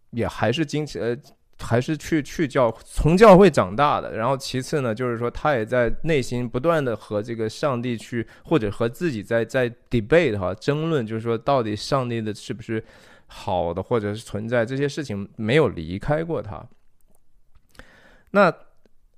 [0.10, 1.16] 也还是经呃。
[1.64, 12.84] 还是去去教从教会长大的，然后其次呢，就是说他也在内心不断的和这个上帝去，或者和自己在在 debate 哈争论，就是说到底上帝的是不是
[13.28, 16.64] 好的，或者是存在这些事情没有离开过他。
[18.32, 18.54] 那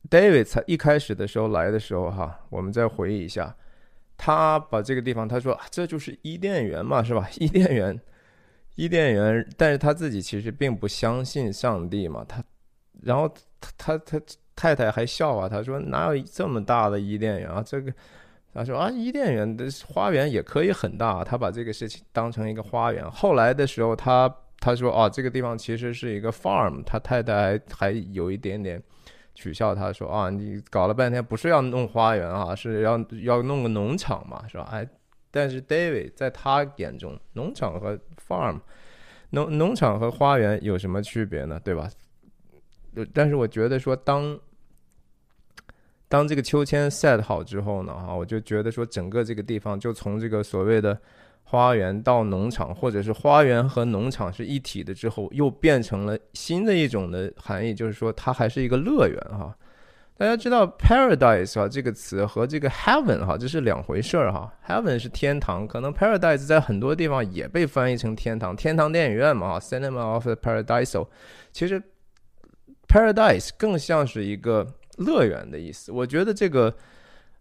[0.09, 3.55] David 才一开始的时候来的时候哈，我们再回忆一下，
[4.15, 7.27] 他把这个地方他说这就是伊甸园嘛，是吧？
[7.39, 7.99] 伊甸园。
[8.75, 12.43] 伊甸园，但是他自己其实并不相信上帝嘛，他，
[13.01, 13.27] 然后
[13.61, 14.21] 他他他
[14.53, 17.63] 太太还笑话他说哪有这么大的伊甸园啊？
[17.65, 17.93] 这个
[18.53, 23.09] 他说啊，伊甸园的花园也可以很大，他把这个事情当成一个花园。
[23.09, 28.81] 后来的时候，他他说啊，这个地方其实是一个 farm，他太太还还有一点点
[29.33, 34.67] 取笑他说啊，你搞了半天不是要弄花园啊，是要要弄个农场嘛，是吧？
[34.71, 34.85] 哎。
[35.31, 38.59] 但是 David 在他眼中，农场和 farm，
[39.29, 41.59] 农农场和花园有什么区别呢？
[41.63, 41.89] 对吧？
[43.13, 44.39] 但是我觉得说，当
[46.07, 50.97] 当这个秋千 set 好之后呢，哈，我就觉得说整个这个地方就从这个所谓的
[51.43, 59.55] 花园到农场，或者是花园和农场是一体的之后，又变成了新的一种的含义，就是说它还是一个乐园哈。
[60.17, 64.49] 大家知道 paradise 啊这个词和这个 heaven 哈这是两回事儿哈。
[64.65, 71.05] heaven 是天堂，可能 paradise 在很多地方也被翻译成天堂，天堂电影院嘛哈，cinema of the paradise。
[71.51, 71.83] 其实
[72.87, 74.65] paradise 更像是一个
[74.99, 75.91] 乐园的意思。
[75.91, 76.73] 我觉得这个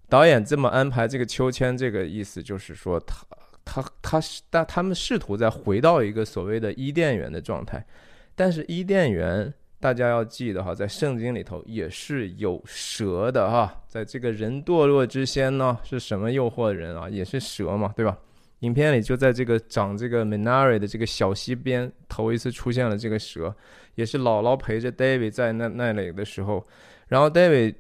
[0.09, 3.25] 导演这么安排这个秋千，这个意思就是说他
[3.65, 7.87] 他他是但他们试图在回到一个所谓的伊甸园的状态，
[8.35, 9.55] 但是伊甸园。
[9.85, 17.07] 大家要记得哈，在圣经里头也是有蛇的哈，在这个人堕落之先呢，是什么诱惑人啊？
[17.07, 18.17] 也是蛇嘛，对吧？
[18.61, 23.55] 影片里就在这个长这个 Minari 的这个小溪边，头一次出现了这个蛇，
[23.97, 26.67] 也是姥姥陪着 David 在那那里的时候，
[27.09, 27.75] 然后 David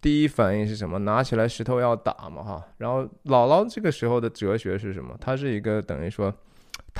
[0.00, 1.00] 第一反应是什么？
[1.00, 5.16] 拿起来石头要打嘛哈，然后姥姥这个时候的哲学是什么？
[5.20, 6.32] 他是一个等于说。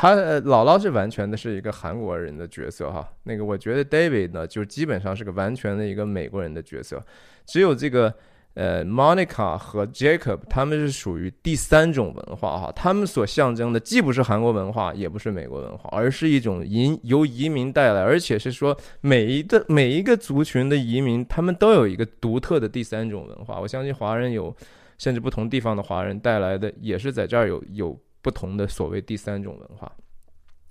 [0.00, 7.04] 他姥姥是完全的是一个韩国人的角色哈，那个我觉得 David 呢，就基本上是个完全的一个美国人的角色，
[7.44, 8.14] 只有这个
[8.54, 23.58] 呃 Monica 和 Jacob 他们是属于第三种文化哈，他们所象征的既不是韩国文化，也不是美国文化，而是一种移由移民带来，而且是说每一个每一个族群的移民，他们都有一个独特的第三种文化。
[23.58, 24.54] 我相信华人有，
[24.96, 27.98] 甚至不同地方的华人带来的，也是在这儿有有。
[28.28, 29.90] 不同的所谓第三种文化。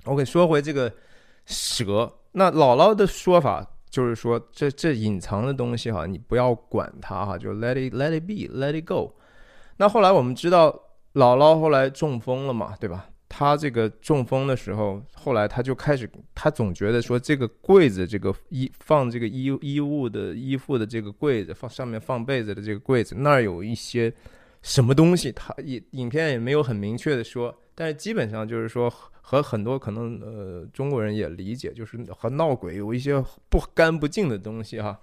[0.03, 0.93] OK，说回这个
[1.47, 9.11] 蛇，那姥姥的说法就是说，这这隐藏的东西哈，你不要管它哈，就 let it let it be，let it go。
[9.77, 10.69] 那后来我们知道，
[11.15, 13.09] 姥姥后来中风了嘛，对吧？
[13.27, 24.13] 她这个中风的时候，后来她就开始，她总觉得说，这个柜子，这个衣放这个衣衣物的衣服的这个柜子，放上面放被子的这个柜子，那儿有一些。
[24.67, 25.32] 什么东西？
[25.32, 34.99] 他影影片也没有很明确的说，但是基本上就是说和很多可能呃中国人也理解，就是和闹鬼有一些不干不净的东西哈。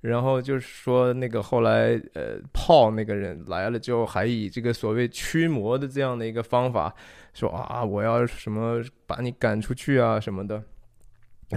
[0.00, 6.94] 然后就是说那个后来呃泡那个人来了之后，还以这个所谓驱魔的这样的一个方法，
[7.34, 10.62] 说啊我要什么把你赶出去啊什么的。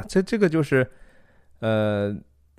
[0.09, 0.85] 这这个就是
[1.59, 2.13] 呃。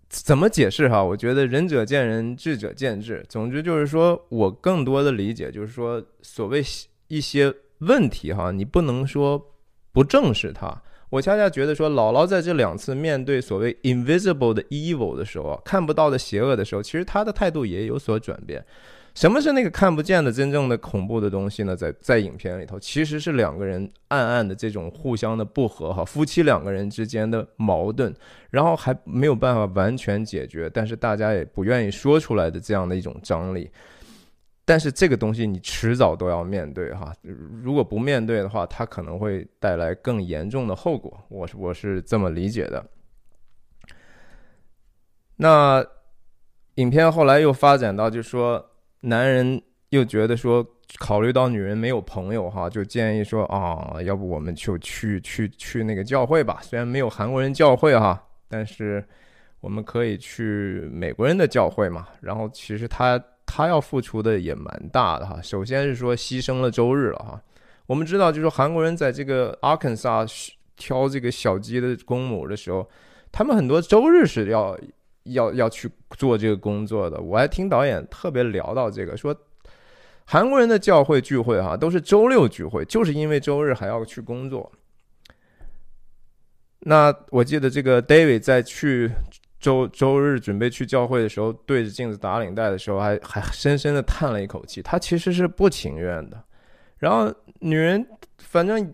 [0.08, 1.04] 怎么解释哈？
[1.04, 3.24] 我觉得仁者见仁，智者见智。
[3.28, 6.64] 总之就是说，我更多的理解就是说，所谓
[7.08, 9.54] 一些问题哈，你不能说
[9.92, 10.82] 不正视它。
[11.10, 18.64] 我恰恰觉得说，姥姥在这两次面对所谓 invisible 的 evil 的时候啊，看不到的邪恶的时候，其实她的态度也有所转变。
[19.18, 21.74] 什么是那个看不见的真正的恐怖的东西呢？
[21.74, 28.14] 在在影片里头，其实是两个人暗暗的这种互相的不和哈，夫妻两个人之间的矛盾，
[28.50, 33.68] 然后还没有办法完全解决，但是大家也不愿意说出来的这样的一种张力。
[34.64, 37.12] 但是这个东西你迟早都要面对哈，
[37.60, 41.20] 如果不面对的话，它可能会带来更严重的后果。
[41.28, 42.86] 我是我是这么理解的。
[45.34, 45.84] 那
[46.76, 48.64] 影片后来又发展到就说。
[49.00, 50.66] 男人又觉得说，
[50.98, 56.58] 考虑到女人没有朋友哈，就建议说啊，要不我们就去去去那个教会吧。
[56.62, 59.06] 虽然没有韩国人教会哈，但是
[59.60, 62.08] 我们可以去美国人的教会嘛。
[62.20, 65.40] 然后其实他他要付出的也蛮大的哈。
[65.40, 67.40] 首先是说牺牲了周日了哈。
[67.86, 70.26] 我们知道，就是韩国人在这个阿肯萨
[70.76, 72.88] 挑这个小鸡的公母的时候，
[73.30, 74.76] 他们很多周日是要。
[75.32, 79.34] 要要去做这个工作的，我还听导演特别聊到这个，说
[80.24, 84.70] 韩国人的教会聚会哈都是周六聚会，就是因为周日还要去工作。
[86.80, 89.10] 那我记得这个 David 在去
[89.58, 96.44] 周周日准备去教会的时候，对着镜子打领带的时候，还还深深的叹了一口气，他其实是不情愿的。
[96.98, 98.06] 然后女人
[98.38, 98.92] 反正。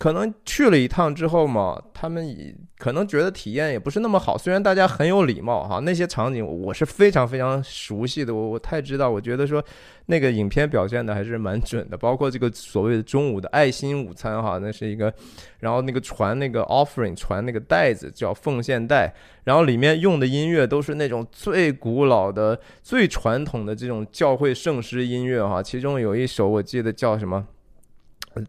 [0.00, 4.38] 可能去了一趟之后嘛，他们也可能觉得体验也不是那么好。
[4.38, 9.10] 虽然大家很有礼貌哈，那些场景我是非常非常熟悉的，我我太知道。
[9.10, 9.62] 我觉得说
[10.06, 15.12] 那个影片表现的还是蛮准的，包括这个所谓的中午的爱心午餐哈，那是一个，
[15.58, 19.12] 然后那个传那个 offering 传那个袋子叫奉献袋，
[19.44, 25.62] 然后里面用的音乐都是那种最古老的、最传统的这种教会圣诗音乐哈。
[25.62, 27.46] 其中有一首我记得叫什么？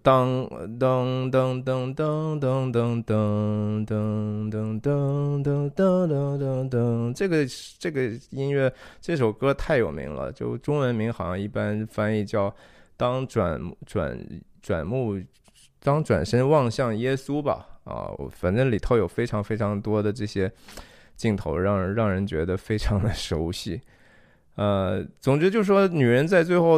[0.03, 7.43] 当当当当当当当当当当当当当当，这个
[7.79, 8.71] 这个音乐
[9.01, 12.53] 这首歌太有名了，就中文名好像一般翻译叫
[12.95, 14.15] “当转转
[14.61, 15.19] 转目，
[15.81, 20.51] 当转身望向耶稣吧”啊，反正里头有非常非常多的这些
[21.15, 23.81] 镜头，让让人觉得非常的熟悉。
[24.55, 26.77] 呃，总之就是说，女人在最后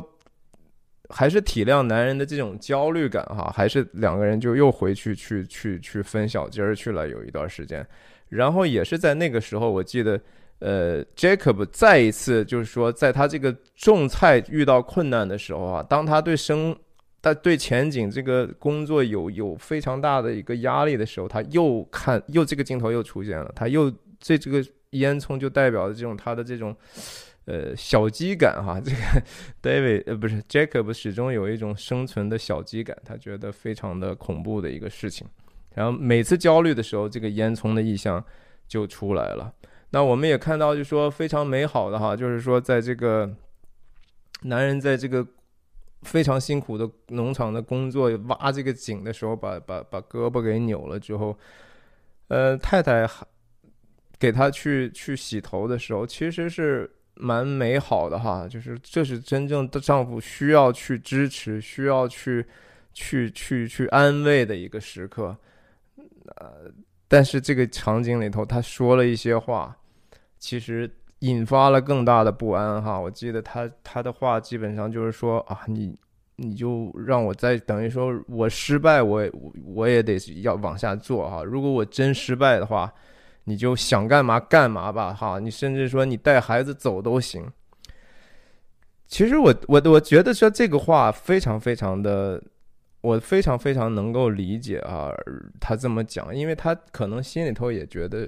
[1.10, 7.86] 还是体谅男人的这种焦虑感哈，还是两个人就又回去去去去分小鸡儿去了，有一段时间。
[8.30, 10.20] 然后也是在那个时候，我记得，
[10.58, 16.76] 呃，Jacob 再一次就是说，在他这个种菜遇到困难的时候啊，当他对生，
[17.22, 26.76] 他对前景这个工作有有非常大的一个压力的时候，他又看又这个镜头又出现了，他又这这个烟囱就代表着这种他的这种，
[27.46, 28.98] 呃，小鸡感哈， 这个
[29.62, 35.28] David 呃不是 Jacob 始终有一种生存的小鸡感，他觉得非常的恐怖的一个事情。
[35.76, 38.24] 然后每次焦虑的时候，这个烟囱的意象
[38.68, 39.54] 就出来了。
[39.90, 43.30] 那我们也看到，就说非常美好的哈，就是说在这个
[44.44, 45.26] 男人在这个
[46.04, 51.38] 非常辛苦的农场的工作挖这个井的时候，把把把胳膊给扭了之后，
[52.30, 53.08] 呃，太太
[54.18, 58.48] 给他去去洗头的时候，其实是蛮美好的哈。
[58.48, 62.46] 就是这是真正的丈夫需要去支持、需要去
[62.94, 65.36] 去去去安慰的一个时刻。
[66.38, 66.72] 呃，
[67.08, 69.76] 但是这个场景里头，他说了一些话，
[70.40, 70.90] 其实
[71.20, 73.00] 引发了更大的不安哈。
[73.00, 75.96] 我记得他他的话基本上就是说啊，你
[76.38, 79.30] 你就让我再等于说我失败，我
[79.66, 81.44] 我也得要往下做哈。
[81.44, 82.92] 如果我真失败的话，
[83.46, 85.40] 你就想干嘛干嘛吧哈。
[85.40, 87.46] 你甚至说你带孩子走都行。
[89.08, 92.42] 其实我我我觉得说这个话非常非常的。
[93.02, 95.12] 我非常非常能够理解啊，
[95.60, 98.26] 他这么讲，因为他可能心里头也觉得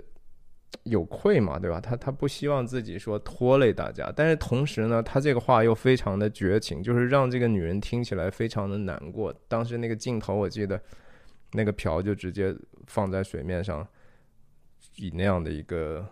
[0.84, 1.80] 有愧嘛，对吧？
[1.80, 9.34] 他他不希望自己说拖累大家，但是同时呢，他这个话又非常的绝情，就是让这个女人听起来非常的难过。
[9.48, 10.78] 当时那个镜头，我记得
[11.54, 12.54] 那个瓢就直接
[12.86, 13.88] 放在水面上，
[14.98, 16.08] 以那样的一个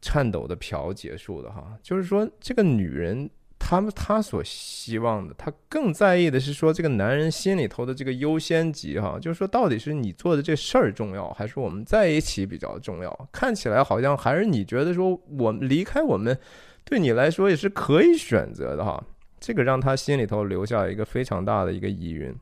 [0.00, 3.28] 颤抖的瓢结束的哈，就是说这个女人。
[3.60, 13.28] 他们他所希望的，她更在意的是说这个男人心里头的这个优先级哈，就是说到底是你做的这事儿重要，还是我们在一起比较重要？
[13.32, 16.38] 看起来好像还是你觉得说我离开我们，
[16.84, 19.04] 对你来说也是可以选择的哈。
[19.40, 22.34] 这个让他心里头留下一个非常大的一个疑云。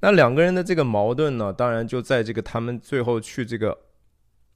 [0.00, 3.78] 那两个人的这个矛盾呢，当然就在这个他们最后去这个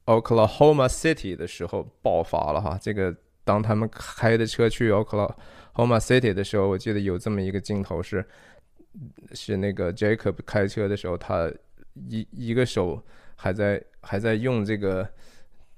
[0.05, 3.15] Oklahoma City 的时候爆发了哈，这个。
[3.47, 8.25] 当他们开的车去 Oklahoma City 的时候，我记得有这么一个镜头是，
[9.33, 11.47] 是那个 Jacob 开车的时候，他
[12.09, 12.99] 一一个手
[13.35, 15.07] 还在还在用这个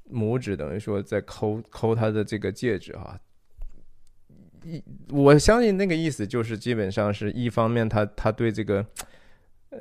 [0.10, 3.20] 拇指，等于说在抠抠他的这个戒指哈。
[4.64, 8.86] 一我相信那个意思就是基本上是一方面，他他对这个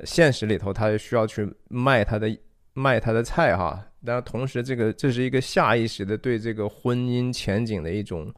[0.05, 2.37] 现实里头，他需要去卖他的
[2.73, 3.83] 卖他的菜哈。
[4.05, 8.33] 但同时，这个这是一个下意识的对这个婚姻前景的一种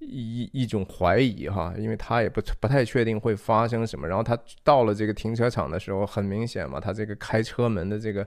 [0.00, 4.06] 一一种怀疑哈，因为他也不不太确定会发生什么。
[4.06, 8.26] 然后他到了这个停车场的时候，很明显嘛，他这个开车门的这个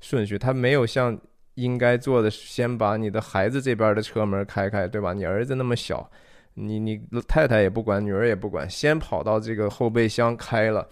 [0.00, 1.18] 顺序，他没有像
[1.54, 5.12] 应该做的，先把你的孩子这边的车门开开，对吧？
[5.14, 6.10] 你儿子那么小，
[6.54, 10.86] 你你太太也不管，女儿也不管，先跑到这个后备箱开了。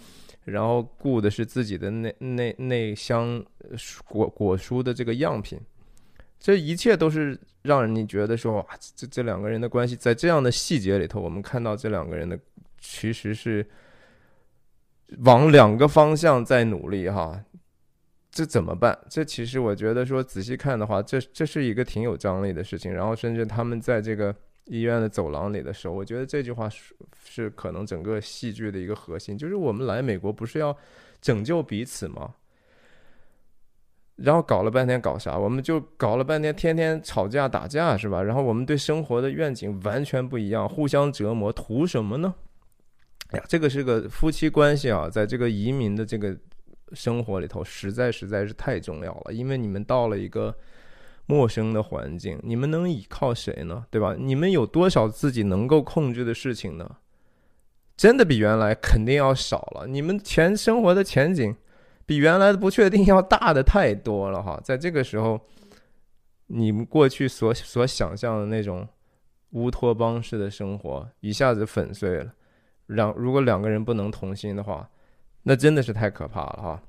[0.45, 3.45] 然后雇的是自己的那那那箱
[4.07, 5.61] 果果蔬的这个样品，
[6.41, 12.39] 这一切都是让你觉得说哇，这这两个人的关系在这样的细节里头，我们看到这两个人的
[12.81, 13.67] 其实是
[15.19, 17.45] 往两个方向在努力哈，
[18.31, 18.99] 这怎么办？
[19.09, 22.93] 这其实我觉得说仔细看的话，这这是一个挺有张力的事情。
[22.93, 24.35] 然后甚至他们在这个。
[24.67, 26.95] 医院的走廊里的时候，我觉得这句话是
[27.25, 30.77] 是可能整个戏剧的一个核心，就是我们来美国不是要
[31.21, 32.35] 拯救彼此吗？
[34.17, 35.37] 然后搞了半天搞啥？
[35.37, 38.23] 我们就搞了半天，天天吵架打架是吧？
[38.23, 42.33] 然后我们对生活的愿景完全不一样，互相折磨，图什么呢？
[43.31, 46.39] 哎呀，这个是个夫妻关系啊，在这个移民的这个
[46.93, 50.55] 生活里头，实在实在是太重要了，因为你们到了一个。
[51.27, 53.87] 陌生的环境，你们能依靠谁呢？
[53.91, 54.15] 对吧？
[54.19, 56.97] 你们有多少自己能够控制的事情呢？
[57.97, 59.87] 真的比原来肯定要少了。
[59.87, 61.55] 你们前生活的前景
[62.05, 64.61] 比原来的不确定要大的太多了哈。
[64.65, 65.41] 在这个时候，
[66.49, 68.89] 你们过去所所想象的那种
[69.51, 72.33] 乌托邦式的生活一下子粉碎了。
[72.87, 74.91] 两如果两个人不能同心的话，
[75.45, 76.83] 那真的是太可怕了哈。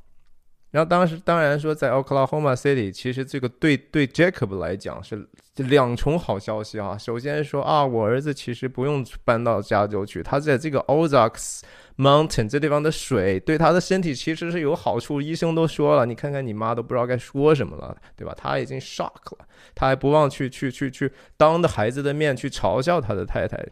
[0.73, 6.97] 然后当时当然说，在 Oklahoma City，其实这个对对 Jacob 来讲是两重好消息啊。
[6.97, 11.61] 首先说啊，我儿子其实不用搬到加州去，他在这个 Ozarks
[11.97, 16.07] mountain 这地方的水对他的身体其实是有好处，医生都说了。
[16.07, 18.33] 你看看你妈都不知道该说什么了，对吧？
[18.35, 19.45] 他已经 shock 了，
[19.75, 23.63] 他还不忘去去去去当着孩子的面去嘲笑他的太太，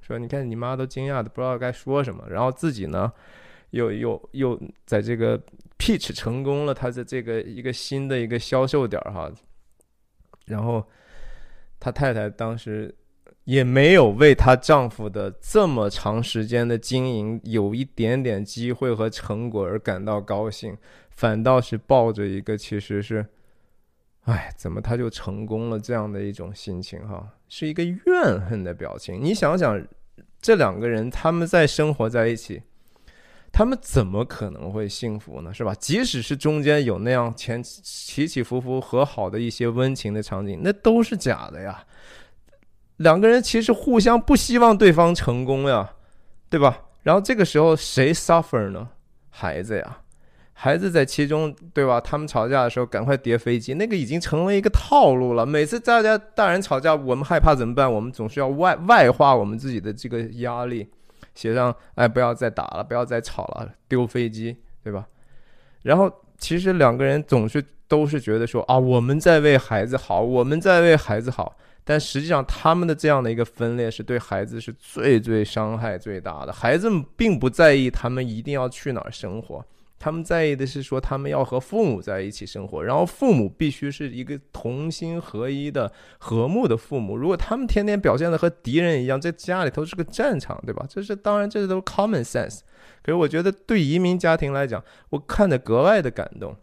[0.00, 3.12] 说你看你妈都惊讶的不知道该说什么，然后自己呢，
[3.72, 5.38] 又又又在这个
[5.78, 9.30] pitch 成功了他的这个一个新的一个销售点哈，
[10.46, 10.84] 然后
[11.78, 12.94] 他太太当时。
[13.44, 20.76] 也没有为她丈夫的这么长时间的经营有一点点机会和成果而感到高兴，
[21.08, 23.24] 反倒是抱着一个其实是，
[24.24, 29.18] 哎，怎么他就成功了这样的一种心情哈，是一个怨恨的表情。
[29.18, 29.82] 你想想，
[30.42, 32.62] 这两个人他们在生活在一起，
[33.52, 35.52] 他们怎么可能会幸福呢？
[35.52, 35.74] 是吧？
[35.74, 41.84] 即使是中间有那样前起起伏伏和好的一些温情的场景，那都是假的呀。
[42.98, 45.92] 两个人其实互相不希望对方成功呀，
[46.48, 46.82] 对吧？
[47.02, 48.88] 然后这个时候谁 suffer 呢？
[49.30, 49.98] 孩子呀，
[50.52, 52.00] 孩子在其中，对吧？
[52.00, 55.46] 他们吵架的时候赶快叠飞机，那个已经成为一个套路了。
[55.46, 57.90] 每次大家大人吵架，我们害怕怎么办？
[57.90, 60.88] 我们总是要外外化我们自己的这个压力，
[61.38, 65.06] 写上哎不要再打了，不要再吵了，丢飞机，对吧？
[65.82, 71.56] 然后其实两个人总是都是觉得说啊，我们在为孩子好，我们在为孩子好。
[71.84, 76.52] 但实际上，他们的这样的一个分裂是对孩子是最最伤害最大的。
[76.52, 79.64] 孩子们并不在意他们一定要去哪儿生活，
[79.98, 87.16] 他们在意的是说他们要和父母在一起生活，然后父母必须是一个同心合一的和睦的父母。
[87.16, 90.86] 如果他们天天表现的和敌人一样，在家里头是个战场，对吧？
[90.88, 92.60] 这是当然，这都是 common sense。
[93.02, 96.56] 可是我觉得对移民家庭来讲，我看得格外的感动。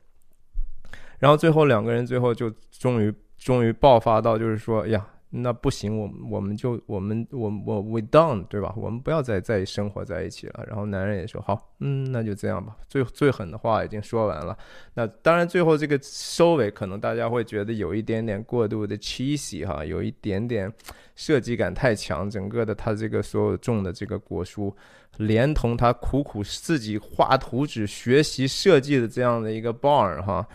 [1.19, 5.05] 然后最后两个人最后就终于终于爆发到就是说呀。
[5.37, 8.73] 那不行，我我们就我们我我 we done 对吧？
[8.77, 10.63] 我们不要再再生活在一起了。
[10.65, 12.77] 然后男人也说好，嗯，那就这样吧。
[12.87, 14.57] 最最狠的话已经说完了。
[14.93, 20.71] 那当然，最后这个收尾可能大家会觉得有一点点过度的 cheesy 哈，有一点点
[21.15, 22.29] 设计感太强。
[22.29, 24.73] 整个的他这个所有种的这个果蔬，
[25.17, 30.47] 连同他苦苦自己画图纸学习设计的这样的一个 barn 哈，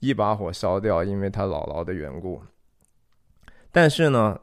[0.00, 2.42] 一把火烧掉，因为他姥姥的缘故。
[3.76, 4.40] 但是呢，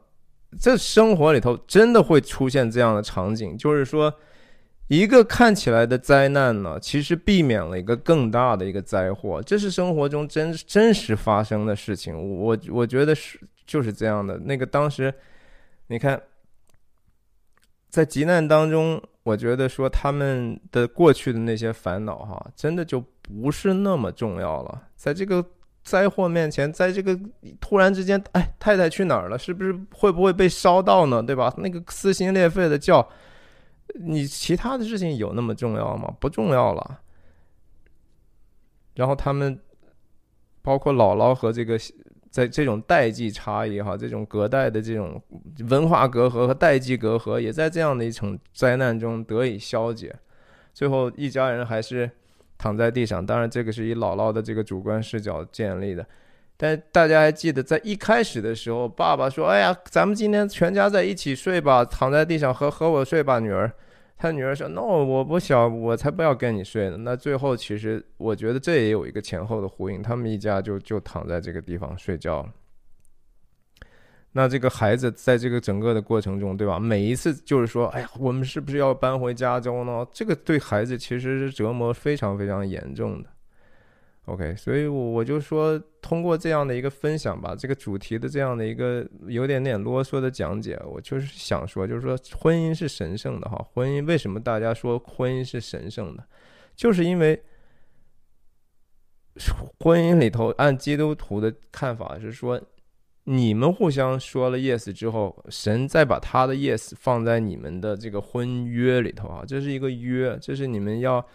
[0.60, 4.14] 这生活里头真的会出现这样的场景，就是说，
[4.86, 9.42] 一个看起来的灾难呢，其实避免了一个更大的一个灾祸。
[9.42, 12.16] 这是生活中真真实发生的事情。
[12.16, 14.38] 我我觉得是就是这样的。
[14.38, 15.12] 那个当时，
[15.88, 16.22] 你看，
[17.90, 24.82] 在急难当中，我觉得说他们的过去的那些烦恼哈，真的就不是那么重要了。
[24.94, 25.44] 在这个。
[25.84, 27.14] 灾祸面前，在这个
[27.60, 29.38] 突然之间，哎，太太去哪儿了？
[29.38, 31.22] 是不是会不会被烧到呢？
[31.22, 31.52] 对吧？
[31.58, 33.06] 那个撕心裂肺的叫，
[34.00, 36.10] 你其他的事情有那么重要吗？
[36.18, 37.00] 不重要了。
[38.94, 39.60] 然后他们，
[40.62, 41.78] 包括姥姥和这个，
[42.30, 45.22] 在这种代际差异哈，这种隔代的这种
[45.68, 50.16] 文化隔阂和代际隔阂，也在这样的一场灾难中得以消解。
[50.72, 52.10] 最后一家人还是。
[52.56, 56.06] 躺在地上，当然这个是以姥姥的这个主观视角建立的，
[56.56, 63.70] 但大家还记得在一开始的时候，爸爸说：“哎呀，咱们今天全家在一起睡吧，躺在地上和和我睡吧，女儿。”
[64.16, 72.48] 他女儿说：“No，我不想，我才不要跟你睡呢。”那最后其实我觉得这也有一个前后的呼应，他们一家就就躺在这个地方睡觉了。
[74.36, 76.76] 那这个孩子在这个整个的过程中，对吧？
[76.76, 80.04] 每一次就是说，哎呀，我们是不是要搬回加州呢？
[80.12, 83.30] 这个对孩子其实是折磨非常非常严重的。
[84.24, 93.64] OK，所以，我我就说，通过这样的一个分享吧，这个主题的这样的一个有点点啰嗦的讲解，我就是想说，就是说，婚姻是神圣的哈。
[93.72, 96.26] 婚姻为什么大家说婚姻是神圣的？
[96.74, 97.40] 就是因为
[99.78, 102.60] 婚姻里头，按基督徒的看法是说。
[103.24, 111.26] 你们互相说了 yes 之后，神再把他的 yes 放在你们的这个婚约里头啊，这是一个约，这是你们要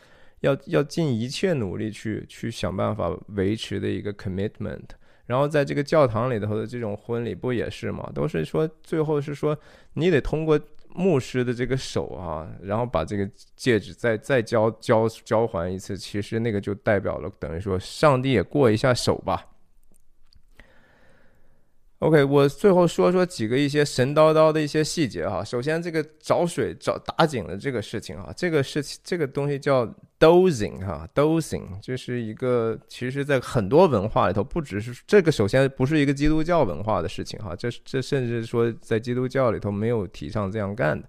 [0.41, 4.83] 要要尽一切努力去去想办法维持的一个 commitment。
[5.25, 8.07] 然后在这个教堂里头的这种婚礼不也是吗？
[8.13, 9.57] 都是说最后是说
[9.93, 10.59] 你得通过
[10.89, 19.43] 牧师的这个手啊，然后把这个戒指再再交交交还一次，其实那个就代表了等于说上帝也过一下手吧。
[21.99, 25.43] OK，我最后说说几个一些神叨叨的一些细节哈。
[25.43, 29.85] 首先，这个找水找打井的这个事情啊，这个事情这个东西叫
[30.17, 41.05] dozing 哈，dozing 就是一个其实在很多文化里头，不只是这个，首先不是一个基督教文化的事情哈，这这甚至说在基督教里头没有提倡这样干的。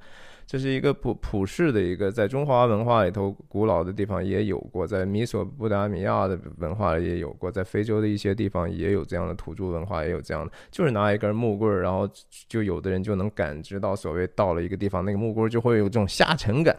[0.51, 12.05] 这是一个普普世的一个，在中华文化里头古老的地方也有过，在米索布达米亚的文化里也有过，在非洲的一些地方也有这样的土著文化，也有这样的，就是拿一根木棍，然后
[12.49, 16.77] 就有的人就能感知到，所谓到了一个地方，那个木棍就会有这种下沉感。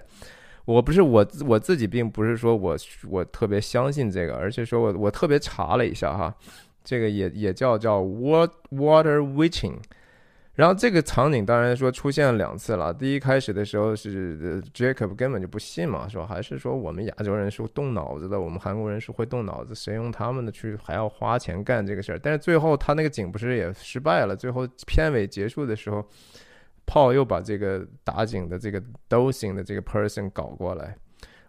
[0.65, 2.75] 我不是我我自己，并不是说我
[3.09, 6.35] 我特别相信这个，而且说我我特别查了一下哈，
[6.83, 9.75] 这个也也叫叫 water water witching。
[10.55, 12.93] 然后这个场景当然说出现了两次了。
[12.93, 22.19] 第一开始的时候是 Jacob 根本就不信嘛，说还是说我们亚洲人是动脑子的，我们韩国人是会动脑子，谁用他们的去还要花钱干这个事儿？
[22.19, 24.35] 但是最后他那个景不是也失败了？
[24.35, 26.05] 最后片尾结束的时候
[26.85, 30.97] ，Paul 又把这个打井的这个 dosing 的这个 person 搞过来。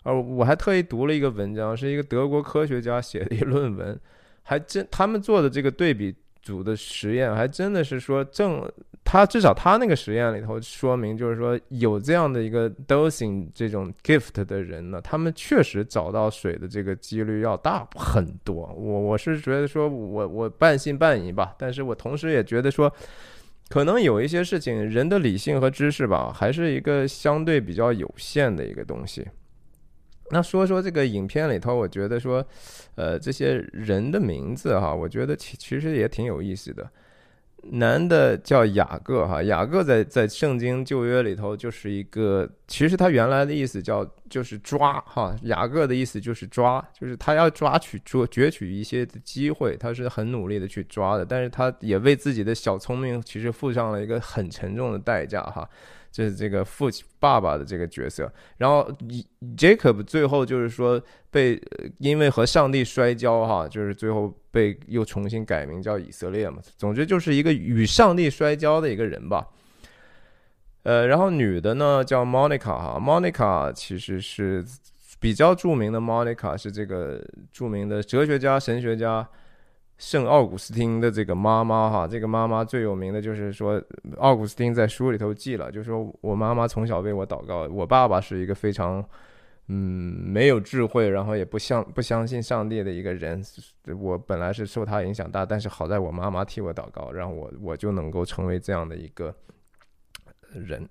[0.04, 3.98] 而，我还特意读了一个文章，是一个德国科学家写的一论文，
[4.44, 6.14] 还真他们做的这个对比。
[6.42, 8.68] 组的实验还真的是说正，
[9.12, 18.72] 他至少他那个实验里头说明，就是说有这样的一个 dosing 这种 gift 的人呢，他们确实找到水的这个几率要大很多。
[18.74, 22.90] 我我是觉得说我我半信半疑吧，但是我同时也觉得说，
[23.68, 29.28] 可能有一些事情，人的理性和知识吧，还是一个相对比较有限的一个东西。
[30.30, 32.42] 那说说这个影片里头，我觉得说，
[32.94, 36.90] 呃，这些人的名字哈，我觉得其其实也挺有意思的。
[37.70, 55.68] 男的叫雅各哈，雅各在在圣经旧约里头就是一个，其实他原来的意思叫就是抓哈，雅各的意思就是抓，就是他要抓取捉攫取一些机会，他是很努力的去抓的，但是他也为自己的小聪明其实付上了一个很沉重的代价哈。
[56.12, 58.86] 这是这个父亲爸爸的这个角色，然后
[59.56, 61.58] Jacob 最后就是说被
[61.98, 66.58] 因为和上帝摔跤哈，就是最后被又重新改名叫以色列嘛。
[66.76, 69.48] 总之就是一个与上帝摔跤的一个人吧。
[70.82, 74.62] 呃，然后女的呢叫 Monica 哈，Monica 其实是
[75.18, 79.26] 比较著名的，Monica 是这个著名的哲学家、神学家。
[80.02, 83.80] 圣奥古斯丁的这个妈妈哈，这个妈妈最有名的就是说，
[84.16, 87.68] 奥古斯丁在书里头记了，就说我妈妈从小为我祷告。
[87.68, 89.02] 我爸爸是一个非常，
[89.68, 93.40] 嗯，没有智慧，然后也不相不相信上帝的一个人。
[93.96, 99.32] 我本来是受他影响大，但是好在我妈妈替我祷告，让我我就能够成为这样的一个
[100.52, 100.88] 人。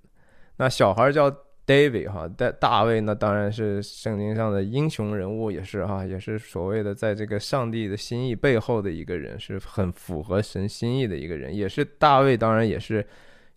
[0.56, 1.30] 那小孩叫。
[1.72, 13.08] David 哈，大大卫呢当然是圣经上的英雄人物，也是哈，也是所谓的在这个上帝的心意背后的一个人，是很符合神心意的一个人，也是大卫，当然也是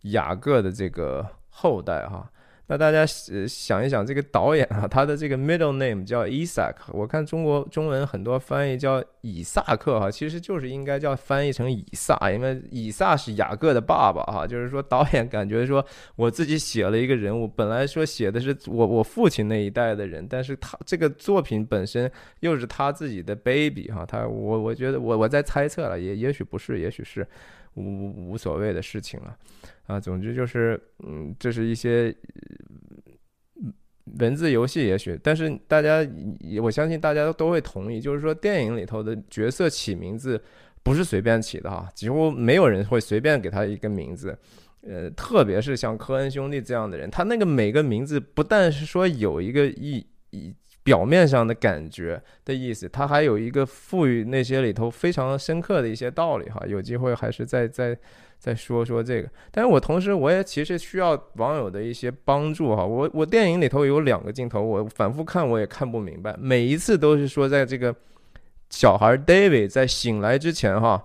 [0.02, 2.30] 雅各的这个后代哈。
[2.66, 3.00] 那大家
[3.30, 14.46] 呃想一想，这个导演啊，他的这个 middle name 叫 Isaac，我看中国中文很多翻译叫以萨克哈，其实就是应该叫翻译成以撒，因为以撒是雅各的爸爸哈。
[14.46, 15.84] 就是说导演感觉说
[16.16, 22.10] 我自己写了一个人物，本来说写的是我我父亲那一代的人，但是他这个作品本身
[22.40, 27.26] 又是他自己的 baby 哈，他我我觉得我我在猜测了，也也许不是，也许是
[27.74, 29.36] 无无所谓的事情了。
[29.86, 32.14] 啊，总之就是，嗯，这是一些
[34.18, 36.06] 文字游戏，也许，但是大家，
[36.62, 40.42] 我相信大家都会同意，就是说，电影里头的角色起名字
[40.82, 44.38] 不是随便起的哈，几乎没有人会随便给他一个名字，
[44.82, 50.54] 呃，特别是像科恩兄弟这样的人，他那个每个名字不但是说有一个意意
[50.85, 57.99] 表面上的感觉的意思，他还有一个赋予那些里头非常深刻的一些道理哈，有机会还是再再。
[58.37, 62.85] 再说说这个，但是我同时我也其实需要网友的一些帮助哈。
[62.85, 67.95] 我我电影里头有两个镜头，我反复看我也看不明白，每一次都是说在这个
[68.68, 71.03] 小孩 David 在醒来之前哈，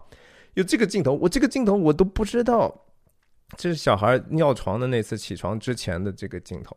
[0.55, 2.83] 有这个镜头，我这个镜头我都不知道，
[3.55, 6.75] 这是小孩尿床的那次起床之前的这个镜头。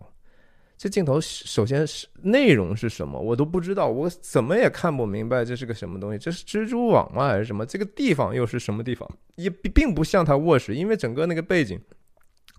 [0.83, 7.65] 这镜头首先是内容是什么，我都不知道，我怎么也看不明白这是个什么东西，这是蜘蛛网吗还是什么？
[7.65, 9.09] 这个地方又是什么地方？
[9.37, 11.81] 也并不像他卧室，因为整个那个背景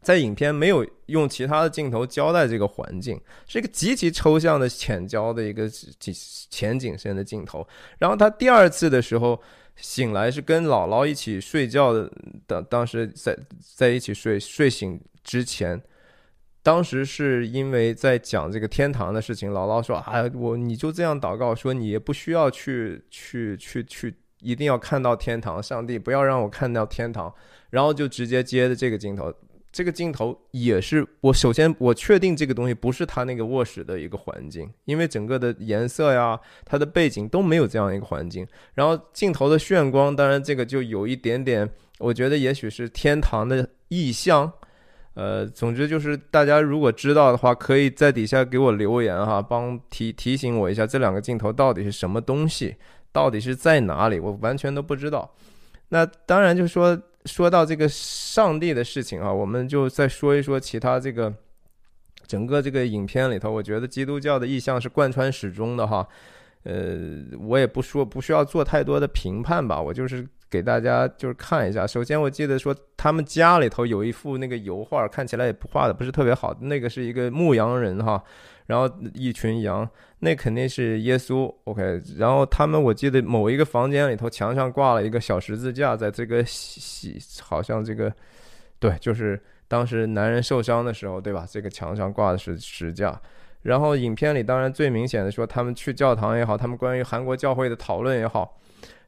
[0.02, 6.16] 在影片没有用其他的镜头交代这个环境，是一个极其抽象的浅焦的一个景
[6.50, 7.68] 前景深的镜头。
[8.00, 9.38] 然后他第二次的时候
[9.76, 12.10] 醒来是跟姥姥一起睡觉的，
[12.48, 13.38] 当当时在
[13.76, 15.84] 在一起睡睡醒之前。
[16.64, 27.32] 当时是因为在讲这个天堂的事情，姥姥说：“哎，我你就这样祷告，说你也不需要去去去去，一定要看到天堂，上帝不要让我看到天堂。”
[27.70, 29.34] 然后就直接接的这个镜头，
[29.74, 38.48] 这个镜头也是我首先我确定这个东西不是他那个卧室的一个环境，因为整个的颜色呀，它的背景都没有这样一个环境。
[38.76, 44.54] 然后镜头的炫光，当然这个就有一点点，我觉得也许是天堂的意象。
[45.16, 52.76] 呃，总之就是大家如果知道的话，可以在底下给我留言哈，帮提提醒我一下这两个镜头到底是什么东西，
[53.12, 55.32] 到底是在哪里，我完全都不知道。
[55.90, 61.32] 那当然就说说到这个上帝的事情啊，我们就再说一说其他这个
[62.26, 66.08] 整个这个影片里头，我觉得基督教的意象是贯穿始终的哈。
[66.64, 66.98] 呃，
[67.40, 70.28] 我也不说不需要做太多的评判吧，我就是。
[70.54, 78.24] 给大家就是看一下，首先我记得说他们家里头有一幅那个油画，看起来也不画的不是特别好，那个是一个牧羊人哈，
[78.68, 79.90] 然后一群羊，
[80.20, 82.00] 那肯定是耶稣，OK。
[82.20, 88.14] 然后他们我记得某一个房间里头墙上挂了一个小十字架，在这个洗好像这个
[88.78, 91.48] 对，就是当时男人受伤的时候，对吧？
[91.50, 93.20] 这个墙上挂的是十字架。
[93.64, 98.60] 然后影片里当然最明显的说他们去教堂也好，他们关于韩国教会的讨论也好，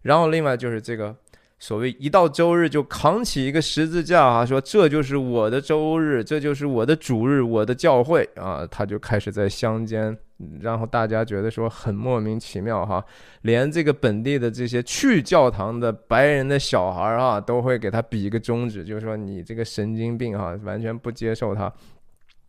[0.02, 1.16] 然后另外就是这个。
[1.58, 10.16] 所谓一到周日就扛起一个十字架啊，说这就是我的周日，这就是我的主日，我的教会啊，他就开始在乡间，
[10.60, 13.04] 然后大家觉得说很莫名其妙哈，
[13.44, 21.72] 连这个本地的这些去教堂的白人的小孩啊，都会给他比一个中指，就是说你这个神经病哈，完全不接受他，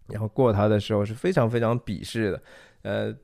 [0.08, 2.42] 然后过他的时候是非常非常鄙视的，
[2.82, 3.14] 呃，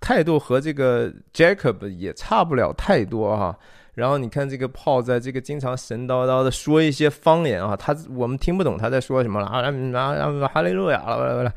[0.00, 3.58] 态度和这个 Jacob 也差不了太多哈。
[3.94, 11.54] 然后你看这个炮在这个经常神叨叨的说一些方言啊，他我们听不懂他在说什么了啊啊啊哈利路亚了，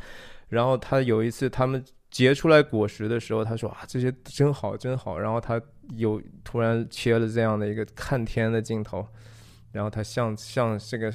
[0.50, 5.60] 然后他有一次他们结出来果实的时候，他说啊这些真好真好，然后他
[5.96, 9.04] 有突然切了这样的一个看天的镜头，
[9.72, 11.12] 然后他像像这个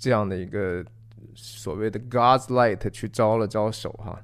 [0.00, 0.82] 这样的一个
[1.34, 4.18] 所谓的 God's light 去招了招手哈，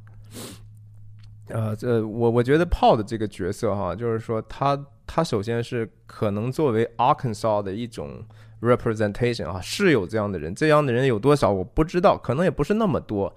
[1.48, 4.86] 呃这我我觉得炮的这个角色哈，就是说他。
[5.14, 8.24] 他首先是可能作为 Arkansas 的一种
[8.62, 13.30] representation 啊，是有这样的人，这样的人有多少我不知道，可能也不是那么多。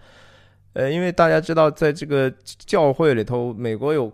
[0.71, 4.09] 呃，因为大家知道，在这个教会里头，美国有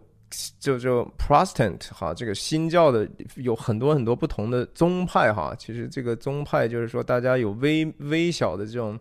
[0.60, 5.54] 就就 Protestant 哈，这个新教的有很多很多不同的宗派哈。
[5.56, 9.00] 其实这个宗派就是说，大家有微微小的这种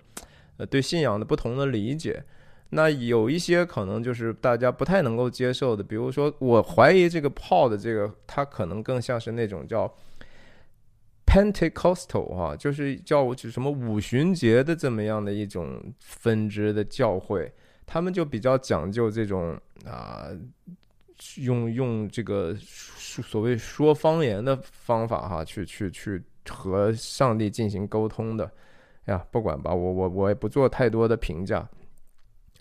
[0.59, 2.23] 呃对信仰的不同的理解。
[2.73, 9.93] 那有一些可能就是大家不太能够接受的，比如说，我怀疑这个炮的这个，它可能更像是那种叫
[11.27, 17.53] Pentecostal 哈，就是叫什么五旬节的这么样的一种分支的教会，
[17.87, 20.29] 他们就比较讲究这种啊，
[21.39, 28.49] 用用这个所谓说方言的方法哈，去去去和上帝进行沟通的
[29.07, 31.69] 呀，不管吧，我我我也不做太多的评价。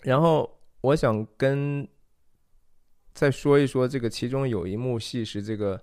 [0.02, 1.86] 然后我想跟
[3.12, 5.80] 再说一说这个，其中有一幕戏是这个，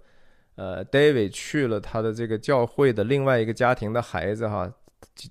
[0.55, 4.73] 呃，David 去了他的这个教会的另外一个家庭的孩子哈，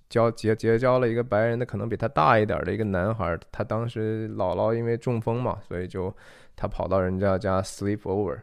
[0.09, 3.37] 交结结交了一个白人的，可能比他大一点的一个男孩。
[3.51, 6.14] 他当时姥姥因为中风嘛，所以就
[6.55, 8.41] 他跑到人家家 sleep over。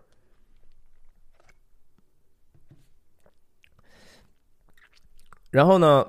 [5.52, 6.06] 然后呢？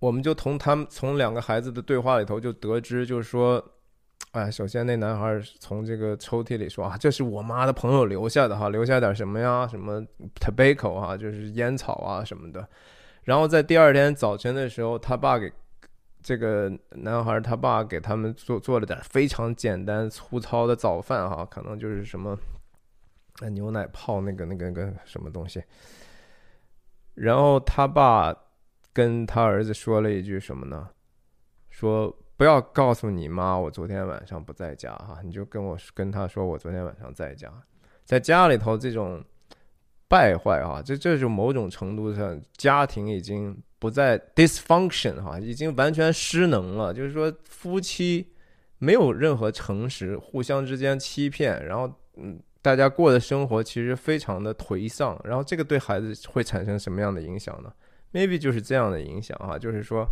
[0.00, 3.62] 我们就从他们从两个孩子的对话里头就得知，就是说，
[4.32, 9.68] 哎，首先那男孩从这个抽屉里说啊，这是我妈的朋友留下的哈，留下点什么呀？
[9.68, 10.02] 什么
[10.40, 12.66] tobacco 哈，就是烟草啊什么的。
[13.24, 15.52] 然后在第二天早晨的时候，他爸给
[16.22, 22.38] 这个男孩他爸给他们做做了点非常简单粗糙的早饭哈，可能就是什么
[23.52, 25.62] 牛奶泡那个那个那个什么东西。
[27.12, 28.34] 然后他爸。
[28.92, 30.88] 跟他儿子说了一句什么呢？
[31.70, 37.52] 说不要告诉你妈我昨天晚上不在家哈，你就跟我跟他说我昨天晚上在家，
[38.04, 39.22] 在家里头这种
[40.08, 46.92] 败坏啊，这这就某种程度上家庭已经不再 dysfunction 哈，已经完全失能了。
[46.92, 48.26] 就是说夫妻
[48.78, 55.18] 没有任何诚实，互相之间欺骗，然后嗯，大家过的生活其实非常的颓丧。
[55.22, 57.72] 然后这个对孩子会产生什么样的影响呢
[58.12, 60.06] ？maybe 就是这样的影响哈，就是说，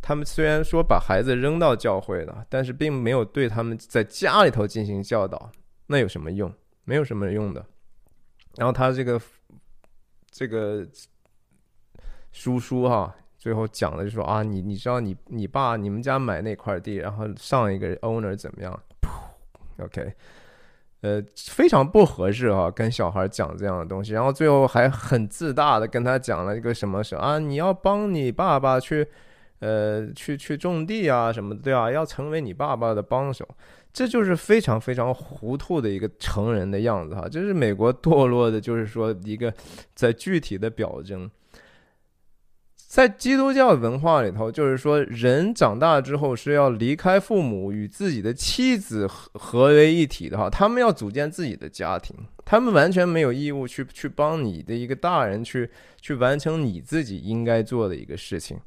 [0.00, 5.50] 他们虽然说把孩子扔到教会了，但是并没有对他们在家里头进行教导，
[5.86, 6.52] 那有什么用？
[6.84, 7.64] 没有什么用的。
[8.56, 9.20] 然后他这个
[10.30, 10.86] 这个
[12.32, 18.82] 叔叔哈，最后讲的就说啊，你你知道你你爸你们家买那块地，然后上一个 owner 怎么样
[19.78, 20.12] ？OK。
[21.02, 27.38] 呃，非常不合适哈，跟小孩讲这样的东西，然后最后还很自大的跟他讲了一个什么事啊？
[27.40, 29.06] 你要帮你爸爸去，
[29.58, 31.90] 呃，去去种地啊什么的，对啊？
[31.90, 33.46] 要成为你爸爸的帮手，
[33.92, 37.28] 这就是非常非常糊涂的一个成人的样子哈。
[37.28, 39.52] 这是美国堕落的，就是说一个
[39.94, 41.28] 在具体的表征。
[42.92, 50.50] 在基督教文化里头，就是说人长大之后是要离开父母，与自己的妻子合合为一体的哈。
[50.50, 52.14] 他们要组建自己的家庭，
[52.44, 55.70] 他们完全没有义务去去帮你的一个大人去
[56.02, 58.58] 去完成你自己应该做的一个事情，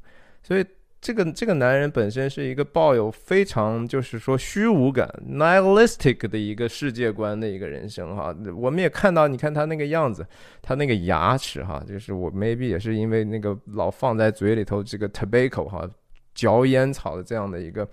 [0.42, 0.66] 所以。
[1.06, 10.26] 这个这个男人本身是一个抱有非常就是说虚无感 nihilistic 的一个世界观的一个人生哈，我们也看到，你看他那个样子，
[10.60, 15.88] 他那个牙齿哈，就是我 maybe 也是因为那个老放在嘴里头这个 tobacco 哈，
[16.34, 17.88] 嚼烟草的这样的一个，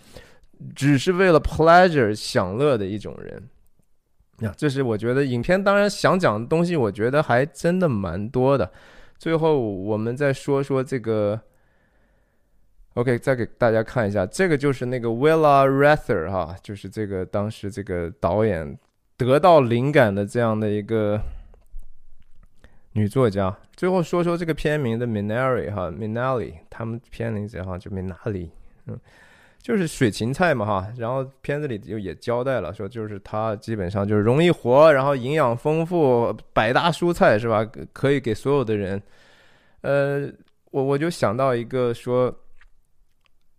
[0.76, 3.48] 只是为了 pleasure 享乐的一种人
[4.40, 8.72] 呀，这是我觉得影片当然想讲的东西，我觉得还真的蛮多的。
[9.20, 11.40] 最后我们再说说这个。
[12.96, 18.78] OK，再给大家看一下，这个就是那个 Willa Rather 哈，就是这个当时这个导演
[19.18, 21.20] 得到灵感的这样的一个
[22.92, 23.58] 女作家。
[23.76, 28.50] 最后说说这个片名的 Minari 哈，Minali，他们片名字哈就 Minali，
[28.86, 28.96] 嗯，
[29.60, 30.88] 就是水芹菜嘛哈。
[30.96, 37.68] 然后片子里就也交代了，说就是它基本上就是容易活，然后营养丰富，百搭蔬菜是吧？
[37.92, 39.02] 可以给所有的人。
[39.82, 40.32] 呃，
[40.70, 42.32] 我我就想到一个说。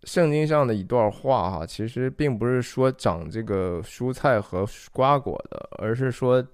[0.05, 6.45] 圣经上的一段话哈，其实并不是说长这个蔬菜和瓜果的，而是说，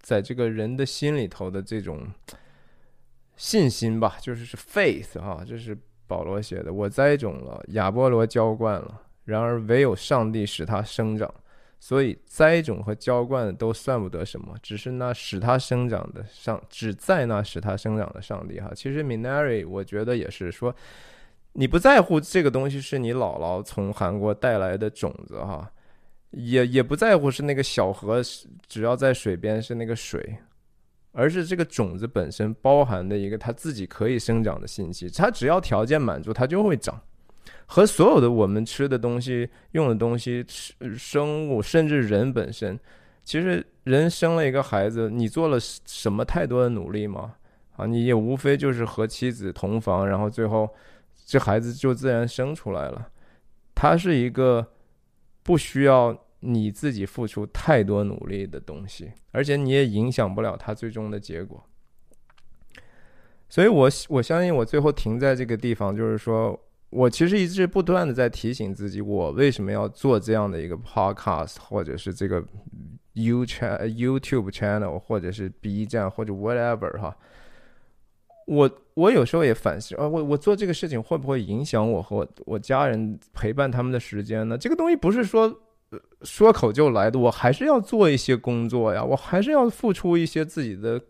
[0.00, 2.10] 在这个人的心里头的这种
[3.36, 5.76] 信心吧，就是是 faith 哈，这是
[6.06, 6.72] 保罗写的。
[6.72, 11.32] 我栽种了，亚波罗浇灌了，然而唯有上帝使它生长。
[11.78, 18.72] 所以栽种和浇灌都算不得什么，只是那使它生长的上，只在那使它生长的上帝哈。
[18.74, 20.74] 其实 Minari 我觉得也是说。
[21.56, 25.70] 你不在乎这个东西是你姥姥从韩国带来的种子哈，
[26.30, 28.20] 也也不在乎是那个小河，
[28.66, 30.36] 只要在水边是那个水，
[31.12, 35.08] 而是这个种子本身包含的一个它自己可以生长的信息。
[35.08, 37.00] 它只要条件满足，它就会长。
[37.66, 40.44] 和所有的我们吃的东西、用的东西、
[40.98, 42.76] 生物，甚至人本身，
[43.22, 47.36] 其实人生了一个孩子，你做了什么太多的努力吗？
[47.76, 50.68] 啊，你也无非就是和妻子同房，然后最后。
[51.24, 53.08] 这孩子就自然生出来了，
[53.74, 54.72] 他是一个
[55.42, 61.64] 不需要你自己付出太多努力的东西，而且你也影响不了他最终的结果。
[63.48, 66.58] 所以，我我相信我最后停在这个地方，就是说
[66.90, 72.44] 我其实一直不断的在提醒自己，我为什么要做这样的一个 podcast，或者是这个
[73.14, 77.16] YouTube channel，或者是 B 站或者 whatever 哈。
[78.46, 84.58] 我我有时候也反思啊，我我做这个事情会不会影响我和我我家人陪伴他们的时间呢？
[84.58, 85.60] 这个东西不是说
[86.22, 91.00] 说口就来的，我还是要做一些工作呀，我还是要付出一些自己的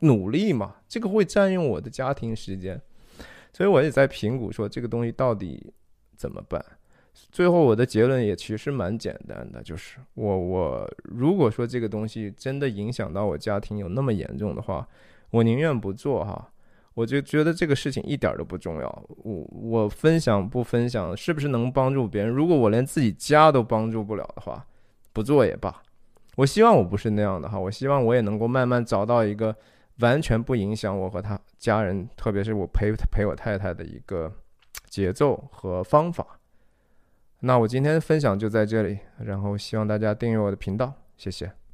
[0.00, 0.76] 努力嘛。
[0.88, 2.80] 这个会占用我的家庭时间，
[3.52, 5.72] 所以我也在评估说这个东西到底
[6.16, 6.64] 怎么办。
[7.32, 14.86] 最后我的结论也其实蛮简单的，就是我我如果说这个东西真的影响到我家庭有那么严重的话。
[15.30, 16.50] 我宁愿不做哈，
[16.94, 19.04] 我就觉得这个事情一点都不重要。
[19.22, 22.30] 我我分享不分享，是不是能帮助别人？
[22.32, 24.66] 如果我连自己家都帮助不了的话，
[25.12, 25.82] 不做也罢。
[26.36, 29.54] 我希望我不是那样的哈，我希望我也能够慢慢找到一个
[29.98, 34.32] 完全不影响我和他家人，特别是我陪陪我太太的一个
[34.88, 36.38] 节奏和方法。
[37.40, 41.67] 那我今天分享就在这里，然后希望大家订阅我的频道，谢谢。